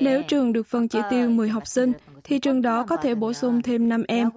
Nếu 0.00 0.22
trường 0.28 0.52
được 0.52 0.66
phân 0.66 0.88
chỉ 0.88 0.98
tiêu 1.10 1.30
10 1.30 1.48
học 1.48 1.66
sinh, 1.66 1.92
thì 2.24 2.38
trường 2.38 2.62
đó 2.62 2.86
có 2.88 2.96
thể 2.96 3.14
bổ 3.14 3.32
sung 3.32 3.62
thêm 3.62 3.88
5 3.88 4.04
em. 4.08 4.28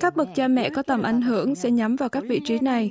Các 0.00 0.16
bậc 0.16 0.28
cha 0.34 0.48
mẹ 0.48 0.70
có 0.70 0.82
tầm 0.82 1.02
ảnh 1.02 1.22
hưởng 1.22 1.54
sẽ 1.54 1.70
nhắm 1.70 1.96
vào 1.96 2.08
các 2.08 2.24
vị 2.28 2.40
trí 2.44 2.58
này. 2.58 2.90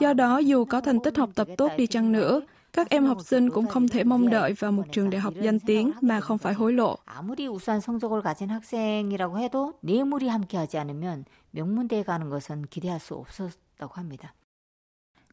Do 0.00 0.12
đó, 0.12 0.38
dù 0.38 0.64
có 0.64 0.80
thành 0.80 1.00
tích 1.04 1.16
học 1.16 1.30
tập 1.34 1.48
tốt 1.56 1.70
đi 1.76 1.86
chăng 1.86 2.12
nữa, 2.12 2.40
Các 2.72 2.90
em 2.90 3.06
học 3.06 3.18
sinh 3.24 3.50
cũng 3.50 3.66
không 3.66 3.88
thể 3.88 4.04
mong 4.04 4.30
đợi 4.30 4.52
vào 4.52 4.72
một 4.72 4.82
trường 4.92 5.10
đại 5.10 5.20
học 5.20 5.34
danh 5.42 5.58
tiếng 5.60 5.92
mà 6.00 6.20
không 6.20 6.38
phải 6.38 6.54
hối 6.54 6.72
lộ. 6.72 6.98
아무리 7.04 7.48
우수한 7.48 7.80
성적을 7.80 8.22
가진 8.22 8.48
학생이라고 8.48 9.38
해도 9.38 9.74
뇌물이 9.82 10.28
함께하지 10.28 10.78
않으면 10.78 11.24
명문대에 11.50 12.04
가는 12.04 12.30
것은 12.30 12.66
기대할 12.70 13.00
수 13.00 13.14
없었다고 13.14 13.94
합니다. 13.94 14.34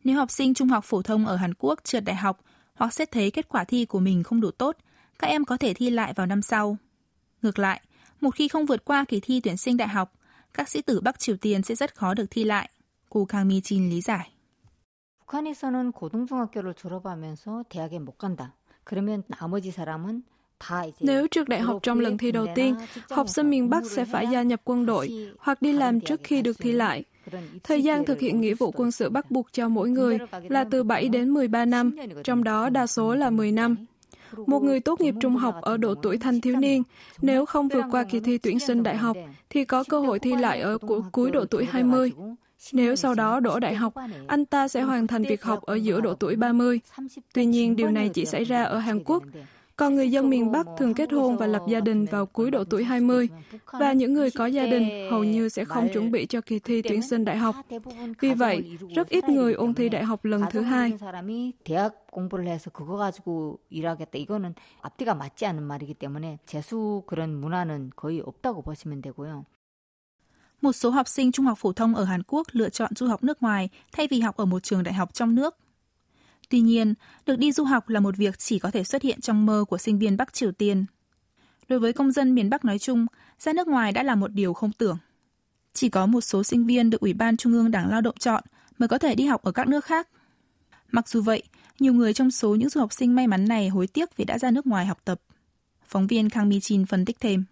Nếu 0.03 0.15
học 0.17 0.31
sinh 0.31 0.53
trung 0.53 0.69
học 0.69 0.85
phổ 0.85 1.01
thông 1.01 1.25
ở 1.25 1.35
Hàn 1.35 1.53
Quốc 1.53 1.79
trượt 1.83 2.03
đại 2.03 2.15
học 2.15 2.39
hoặc 2.73 2.93
xét 2.93 3.11
thấy 3.11 3.31
kết 3.31 3.49
quả 3.49 3.63
thi 3.63 3.85
của 3.85 3.99
mình 3.99 4.23
không 4.23 4.41
đủ 4.41 4.51
tốt, 4.51 4.77
các 5.19 5.27
em 5.27 5.45
có 5.45 5.57
thể 5.57 5.73
thi 5.73 5.89
lại 5.89 6.13
vào 6.13 6.25
năm 6.25 6.41
sau. 6.41 6.77
Ngược 7.41 7.59
lại, 7.59 7.81
một 8.21 8.35
khi 8.35 8.47
không 8.47 8.65
vượt 8.65 8.85
qua 8.85 9.05
kỳ 9.07 9.19
thi 9.19 9.39
tuyển 9.39 9.57
sinh 9.57 9.77
đại 9.77 9.87
học, 9.87 10.13
các 10.53 10.69
sĩ 10.69 10.81
tử 10.81 11.01
Bắc 11.01 11.19
Triều 11.19 11.37
Tiên 11.37 11.63
sẽ 11.63 11.75
rất 11.75 11.95
khó 11.95 12.13
được 12.13 12.25
thi 12.29 12.43
lại. 12.43 12.69
Cô 13.09 13.25
Kang 13.25 13.47
Mi 13.47 13.59
Jin 13.59 13.89
lý 13.89 14.01
giải. 14.01 14.31
북한에서는 15.31 15.91
고등중학교를 15.91 16.73
졸업하면서 16.73 17.65
대학에 17.69 17.99
못 17.99 18.17
간다. 18.17 18.53
그러면 18.83 19.23
나머지 19.27 19.71
사람은 19.71 20.23
nếu 20.99 21.27
trước 21.27 21.49
đại 21.49 21.61
học 21.61 21.79
trong 21.83 21.99
lần 21.99 22.17
thi 22.17 22.31
đầu 22.31 22.47
tiên, 22.55 22.75
học 23.09 23.29
sinh 23.29 23.49
miền 23.49 23.69
Bắc 23.69 23.85
sẽ 23.85 24.05
phải 24.05 24.27
gia 24.27 24.41
nhập 24.41 24.61
quân 24.63 24.85
đội 24.85 25.29
hoặc 25.39 25.61
đi 25.61 25.73
làm 25.73 25.99
trước 26.01 26.21
khi 26.23 26.41
được 26.41 26.57
thi 26.59 26.71
lại. 26.71 27.03
Thời 27.63 27.83
gian 27.83 28.05
thực 28.05 28.19
hiện 28.19 28.41
nghĩa 28.41 28.53
vụ 28.53 28.71
quân 28.71 28.91
sự 28.91 29.09
bắt 29.09 29.31
buộc 29.31 29.53
cho 29.53 29.69
mỗi 29.69 29.89
người 29.89 30.17
là 30.49 30.63
từ 30.63 30.83
7 30.83 31.09
đến 31.09 31.29
13 31.29 31.65
năm, 31.65 31.95
trong 32.23 32.43
đó 32.43 32.69
đa 32.69 32.87
số 32.87 33.15
là 33.15 33.29
10 33.29 33.51
năm. 33.51 33.75
Một 34.47 34.63
người 34.63 34.79
tốt 34.79 35.01
nghiệp 35.01 35.15
trung 35.21 35.35
học 35.35 35.55
ở 35.61 35.77
độ 35.77 35.95
tuổi 35.95 36.17
thanh 36.17 36.41
thiếu 36.41 36.55
niên, 36.55 36.83
nếu 37.21 37.45
không 37.45 37.67
vượt 37.67 37.83
qua 37.91 38.03
kỳ 38.03 38.19
thi 38.19 38.37
tuyển 38.37 38.59
sinh 38.59 38.83
đại 38.83 38.97
học, 38.97 39.17
thì 39.49 39.65
có 39.65 39.83
cơ 39.89 39.99
hội 39.99 40.19
thi 40.19 40.35
lại 40.35 40.61
ở 40.61 40.77
cuối 41.11 41.31
độ 41.31 41.45
tuổi 41.45 41.65
20. 41.65 42.11
Nếu 42.72 42.96
sau 42.96 43.14
đó 43.14 43.40
đỗ 43.40 43.58
đại 43.58 43.74
học, 43.74 43.94
anh 44.26 44.44
ta 44.44 44.68
sẽ 44.68 44.82
hoàn 44.82 45.06
thành 45.06 45.22
việc 45.22 45.42
học 45.42 45.62
ở 45.62 45.74
giữa 45.74 46.00
độ 46.00 46.14
tuổi 46.14 46.36
30. 46.36 46.80
Tuy 47.34 47.46
nhiên, 47.46 47.76
điều 47.76 47.90
này 47.90 48.08
chỉ 48.08 48.24
xảy 48.24 48.44
ra 48.44 48.62
ở 48.62 48.78
Hàn 48.78 49.04
Quốc. 49.04 49.22
Còn 49.76 49.94
người 49.94 50.10
dân 50.10 50.30
miền 50.30 50.52
Bắc 50.52 50.66
thường 50.78 50.94
kết 50.94 51.12
hôn 51.12 51.36
và 51.36 51.46
lập 51.46 51.62
gia 51.68 51.80
đình 51.80 52.04
vào 52.04 52.26
cuối 52.26 52.50
độ 52.50 52.64
tuổi 52.64 52.84
20, 52.84 53.28
và 53.72 53.92
những 53.92 54.12
người 54.14 54.30
có 54.30 54.46
gia 54.46 54.66
đình 54.66 55.10
hầu 55.10 55.24
như 55.24 55.48
sẽ 55.48 55.64
không 55.64 55.88
chuẩn 55.92 56.10
bị 56.10 56.26
cho 56.26 56.40
kỳ 56.40 56.58
thi 56.58 56.82
tuyển 56.82 57.02
sinh 57.02 57.24
đại 57.24 57.36
học. 57.36 57.56
Vì 58.20 58.34
vậy, 58.34 58.78
rất 58.94 59.08
ít 59.08 59.28
người 59.28 59.52
ôn 59.52 59.74
thi 59.74 59.88
đại 59.88 60.04
học 60.04 60.24
lần 60.24 60.42
thứ 60.50 60.60
hai. 60.60 60.92
Một 70.62 70.72
số 70.72 70.90
học 70.90 71.08
sinh 71.08 71.32
trung 71.32 71.46
học 71.46 71.58
phổ 71.58 71.72
thông 71.72 71.94
ở 71.94 72.04
Hàn 72.04 72.22
Quốc 72.26 72.46
lựa 72.52 72.68
chọn 72.68 72.94
du 72.94 73.06
học 73.06 73.24
nước 73.24 73.42
ngoài 73.42 73.68
thay 73.92 74.08
vì 74.10 74.20
học 74.20 74.36
ở 74.36 74.44
một 74.44 74.62
trường 74.62 74.82
đại 74.82 74.94
học 74.94 75.14
trong 75.14 75.34
nước. 75.34 75.56
Tuy 76.48 76.60
nhiên, 76.60 76.94
được 77.26 77.36
đi 77.36 77.52
du 77.52 77.64
học 77.64 77.88
là 77.88 78.00
một 78.00 78.16
việc 78.16 78.38
chỉ 78.38 78.58
có 78.58 78.70
thể 78.70 78.84
xuất 78.84 79.02
hiện 79.02 79.20
trong 79.20 79.46
mơ 79.46 79.64
của 79.68 79.78
sinh 79.78 79.98
viên 79.98 80.16
Bắc 80.16 80.32
Triều 80.32 80.52
Tiên. 80.52 80.84
Đối 81.68 81.78
với 81.78 81.92
công 81.92 82.12
dân 82.12 82.34
miền 82.34 82.50
Bắc 82.50 82.64
nói 82.64 82.78
chung, 82.78 83.06
ra 83.38 83.52
nước 83.52 83.68
ngoài 83.68 83.92
đã 83.92 84.02
là 84.02 84.14
một 84.14 84.32
điều 84.32 84.52
không 84.52 84.72
tưởng. 84.72 84.98
Chỉ 85.74 85.88
có 85.88 86.06
một 86.06 86.20
số 86.20 86.44
sinh 86.44 86.66
viên 86.66 86.90
được 86.90 87.00
Ủy 87.00 87.12
ban 87.12 87.36
Trung 87.36 87.52
ương 87.52 87.70
Đảng 87.70 87.90
Lao 87.90 88.00
động 88.00 88.16
chọn 88.18 88.42
mới 88.78 88.88
có 88.88 88.98
thể 88.98 89.14
đi 89.14 89.24
học 89.24 89.42
ở 89.42 89.52
các 89.52 89.68
nước 89.68 89.84
khác. 89.84 90.08
Mặc 90.90 91.08
dù 91.08 91.22
vậy, 91.22 91.42
nhiều 91.78 91.92
người 91.92 92.14
trong 92.14 92.30
số 92.30 92.54
những 92.54 92.68
du 92.68 92.80
học 92.80 92.92
sinh 92.92 93.14
may 93.14 93.26
mắn 93.26 93.48
này 93.48 93.68
hối 93.68 93.86
tiếc 93.86 94.16
vì 94.16 94.24
đã 94.24 94.38
ra 94.38 94.50
nước 94.50 94.66
ngoài 94.66 94.86
học 94.86 94.98
tập. 95.04 95.20
Phóng 95.84 96.06
viên 96.06 96.30
Kang 96.30 96.48
Mi 96.48 96.60
Chin 96.60 96.86
phân 96.86 97.04
tích 97.04 97.16
thêm. 97.20 97.44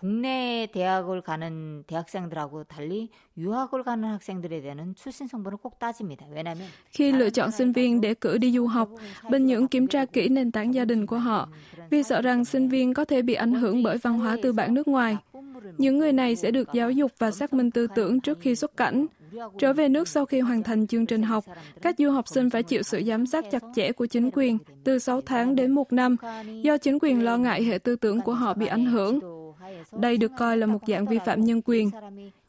국내 0.00 0.66
대학을 0.72 1.20
가는 1.20 1.84
대학생들하고 1.86 2.64
달리 2.64 3.10
유학을 3.36 3.82
가는 3.84 4.08
학생들에 4.08 4.62
대한 4.62 4.94
출신 4.94 5.26
성분을 5.26 5.58
꼭 5.58 5.78
따집니다. 5.78 6.26
왜냐하면 6.30 6.68
khi 6.90 7.12
lựa 7.12 7.28
chọn 7.30 7.50
sinh 7.50 7.72
viên 7.72 8.00
để 8.00 8.14
cử 8.14 8.38
đi 8.38 8.52
du 8.52 8.66
học, 8.66 8.88
Bình 9.30 9.46
Nhưỡng 9.46 9.68
kiểm 9.68 9.86
tra 9.86 10.04
kỹ 10.04 10.28
nền 10.28 10.52
tảng 10.52 10.74
gia 10.74 10.84
đình 10.84 11.06
của 11.06 11.18
họ, 11.18 11.48
vì 11.90 12.02
sợ 12.02 12.22
rằng 12.22 12.44
sinh 12.44 12.68
viên 12.68 12.94
có 12.94 13.04
thể 13.04 13.22
bị 13.22 13.34
ảnh 13.34 13.52
hưởng 13.52 13.82
bởi 13.82 13.98
văn 13.98 14.18
hóa 14.18 14.36
tư 14.42 14.52
bản 14.52 14.74
nước 14.74 14.88
ngoài. 14.88 15.16
Những 15.78 15.98
người 15.98 16.12
này 16.12 16.36
sẽ 16.36 16.50
được 16.50 16.68
giáo 16.72 16.90
dục 16.90 17.12
và 17.18 17.30
xác 17.30 17.52
minh 17.52 17.70
tư 17.70 17.86
tưởng 17.94 18.20
trước 18.20 18.38
khi 18.40 18.54
xuất 18.54 18.76
cảnh. 18.76 19.06
Trở 19.58 19.72
về 19.72 19.88
nước 19.88 20.08
sau 20.08 20.26
khi 20.26 20.40
hoàn 20.40 20.62
thành 20.62 20.86
chương 20.86 21.06
trình 21.06 21.22
học, 21.22 21.44
các 21.82 21.94
du 21.98 22.10
học 22.10 22.28
sinh 22.28 22.50
phải 22.50 22.62
chịu 22.62 22.82
sự 22.82 23.02
giám 23.06 23.26
sát 23.26 23.44
chặt 23.50 23.62
chẽ 23.74 23.92
của 23.92 24.06
chính 24.06 24.30
quyền 24.32 24.58
từ 24.84 24.98
6 24.98 25.20
tháng 25.20 25.54
đến 25.54 25.70
1 25.70 25.92
năm, 25.92 26.16
do 26.62 26.76
chính 26.76 26.98
quyền 27.02 27.24
lo 27.24 27.36
ngại 27.36 27.64
hệ 27.64 27.78
tư 27.78 27.96
tưởng 27.96 28.20
của 28.20 28.34
họ 28.34 28.54
bị 28.54 28.66
ảnh 28.66 28.86
hưởng. 28.86 29.33
Đây 29.92 30.16
được 30.16 30.32
coi 30.38 30.56
là 30.56 30.66
một 30.66 30.78
dạng 30.86 31.06
vi 31.06 31.18
phạm 31.26 31.44
nhân 31.44 31.60
quyền. 31.64 31.90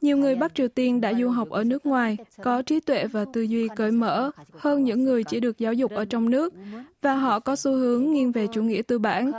Nhiều 0.01 0.17
người 0.17 0.35
Bắc 0.35 0.55
Triều 0.55 0.67
Tiên 0.67 1.01
đã 1.01 1.13
du 1.13 1.29
học 1.29 1.49
ở 1.49 1.63
nước 1.63 1.85
ngoài, 1.85 2.17
có 2.43 2.61
trí 2.61 2.79
tuệ 2.79 3.07
và 3.07 3.25
tư 3.33 3.41
duy 3.41 3.67
cởi 3.75 3.91
mở 3.91 4.31
hơn 4.53 4.83
những 4.83 5.03
người 5.03 5.23
chỉ 5.23 5.39
được 5.39 5.57
giáo 5.57 5.73
dục 5.73 5.91
ở 5.91 6.05
trong 6.05 6.29
nước, 6.29 6.53
và 7.01 7.13
họ 7.13 7.39
có 7.39 7.55
xu 7.55 7.71
hướng 7.71 8.11
nghiêng 8.11 8.31
về 8.31 8.47
chủ 8.47 8.63
nghĩa 8.63 8.81
tư 8.81 8.99
bản. 8.99 9.31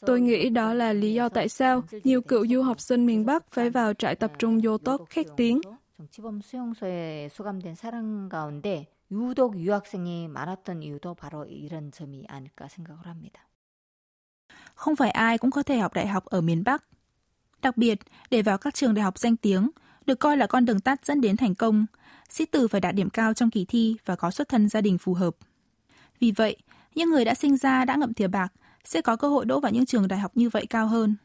Tôi 0.00 0.20
nghĩ 0.20 0.48
đó 0.48 0.74
là 0.74 0.92
lý 0.92 1.14
do 1.14 1.28
tại 1.28 1.48
sao 1.48 1.82
nhiều 2.04 2.22
cựu 2.22 2.46
du 2.46 2.62
học 2.62 2.80
sinh 2.80 3.06
miền 3.06 3.26
Bắc 3.26 3.50
phải 3.50 3.70
vào 3.70 3.94
trại 3.94 4.14
tập 4.14 4.32
trung 4.38 4.60
vô 4.62 4.78
tốt 4.78 5.06
khét 5.10 5.26
tiếng. 5.36 5.60
정치범 5.98 6.40
수용소에 6.40 7.28
수감된 7.28 7.74
사람 7.74 8.28
가운데 8.28 8.86
유독 9.10 9.56
유학생이 9.58 10.28
많았던 10.28 10.82
이유도 10.82 11.14
바로 11.14 11.44
이런 11.44 11.90
점이 11.90 12.24
아닐까 12.28 12.68
생각을 12.68 13.06
합니다. 13.06 13.48
Không 14.74 14.96
phải 14.96 15.10
ai 15.10 15.38
cũng 15.38 15.50
có 15.50 15.62
thể 15.62 15.78
học 15.78 15.94
đại 15.94 16.06
học 16.06 16.24
ở 16.24 16.40
miền 16.40 16.64
Bắc. 16.64 16.84
Đặc 17.63 17.77
biệt, 17.77 17.99
để 18.29 18.41
vào 18.41 18.57
các 18.57 18.73
trường 18.73 18.93
đại 18.93 19.03
học 19.03 19.17
danh 19.17 19.37
tiếng, 19.37 19.69
được 20.05 20.19
coi 20.19 20.37
là 20.37 20.47
con 20.47 20.65
đường 20.65 20.79
tắt 20.79 21.05
dẫn 21.05 21.21
đến 21.21 21.37
thành 21.37 21.55
công, 21.55 21.85
sĩ 22.29 22.45
tử 22.45 22.67
phải 22.67 22.81
đạt 22.81 22.95
điểm 22.95 23.09
cao 23.09 23.33
trong 23.33 23.49
kỳ 23.49 23.65
thi 23.65 23.95
và 24.05 24.15
có 24.15 24.31
xuất 24.31 24.49
thân 24.49 24.69
gia 24.69 24.81
đình 24.81 24.97
phù 24.97 25.13
hợp. 25.13 25.35
Vì 26.19 26.31
vậy, 26.31 26.57
những 26.95 27.09
người 27.09 27.25
đã 27.25 27.33
sinh 27.33 27.57
ra 27.57 27.85
đã 27.85 27.95
ngậm 27.95 28.13
thìa 28.13 28.27
bạc 28.27 28.53
sẽ 28.83 29.01
có 29.01 29.15
cơ 29.15 29.29
hội 29.29 29.45
đỗ 29.45 29.59
vào 29.59 29.71
những 29.71 29.85
trường 29.85 30.07
đại 30.07 30.19
học 30.19 30.31
như 30.35 30.49
vậy 30.49 30.65
cao 30.65 30.87
hơn. 30.87 31.15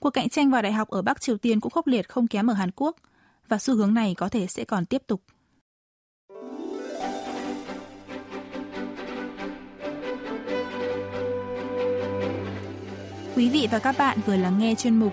Cuộc 0.00 0.10
cạnh 0.10 0.28
tranh 0.28 0.50
vào 0.50 0.62
đại 0.62 0.72
học 0.72 0.88
ở 0.88 1.02
Bắc 1.02 1.20
Triều 1.20 1.36
Tiên 1.36 1.60
cũng 1.60 1.72
khốc 1.72 1.86
liệt 1.86 2.08
không 2.08 2.26
kém 2.26 2.50
ở 2.50 2.54
Hàn 2.54 2.70
Quốc, 2.76 2.96
và 3.48 3.58
xu 3.58 3.76
hướng 3.76 3.94
này 3.94 4.14
có 4.14 4.28
thể 4.28 4.46
sẽ 4.46 4.64
còn 4.64 4.84
tiếp 4.84 5.02
tục. 5.06 5.22
Quý 13.36 13.50
vị 13.50 13.68
và 13.70 13.78
các 13.78 13.94
bạn 13.98 14.18
vừa 14.26 14.36
lắng 14.36 14.58
nghe 14.58 14.74
chuyên 14.74 14.96
mục 14.96 15.12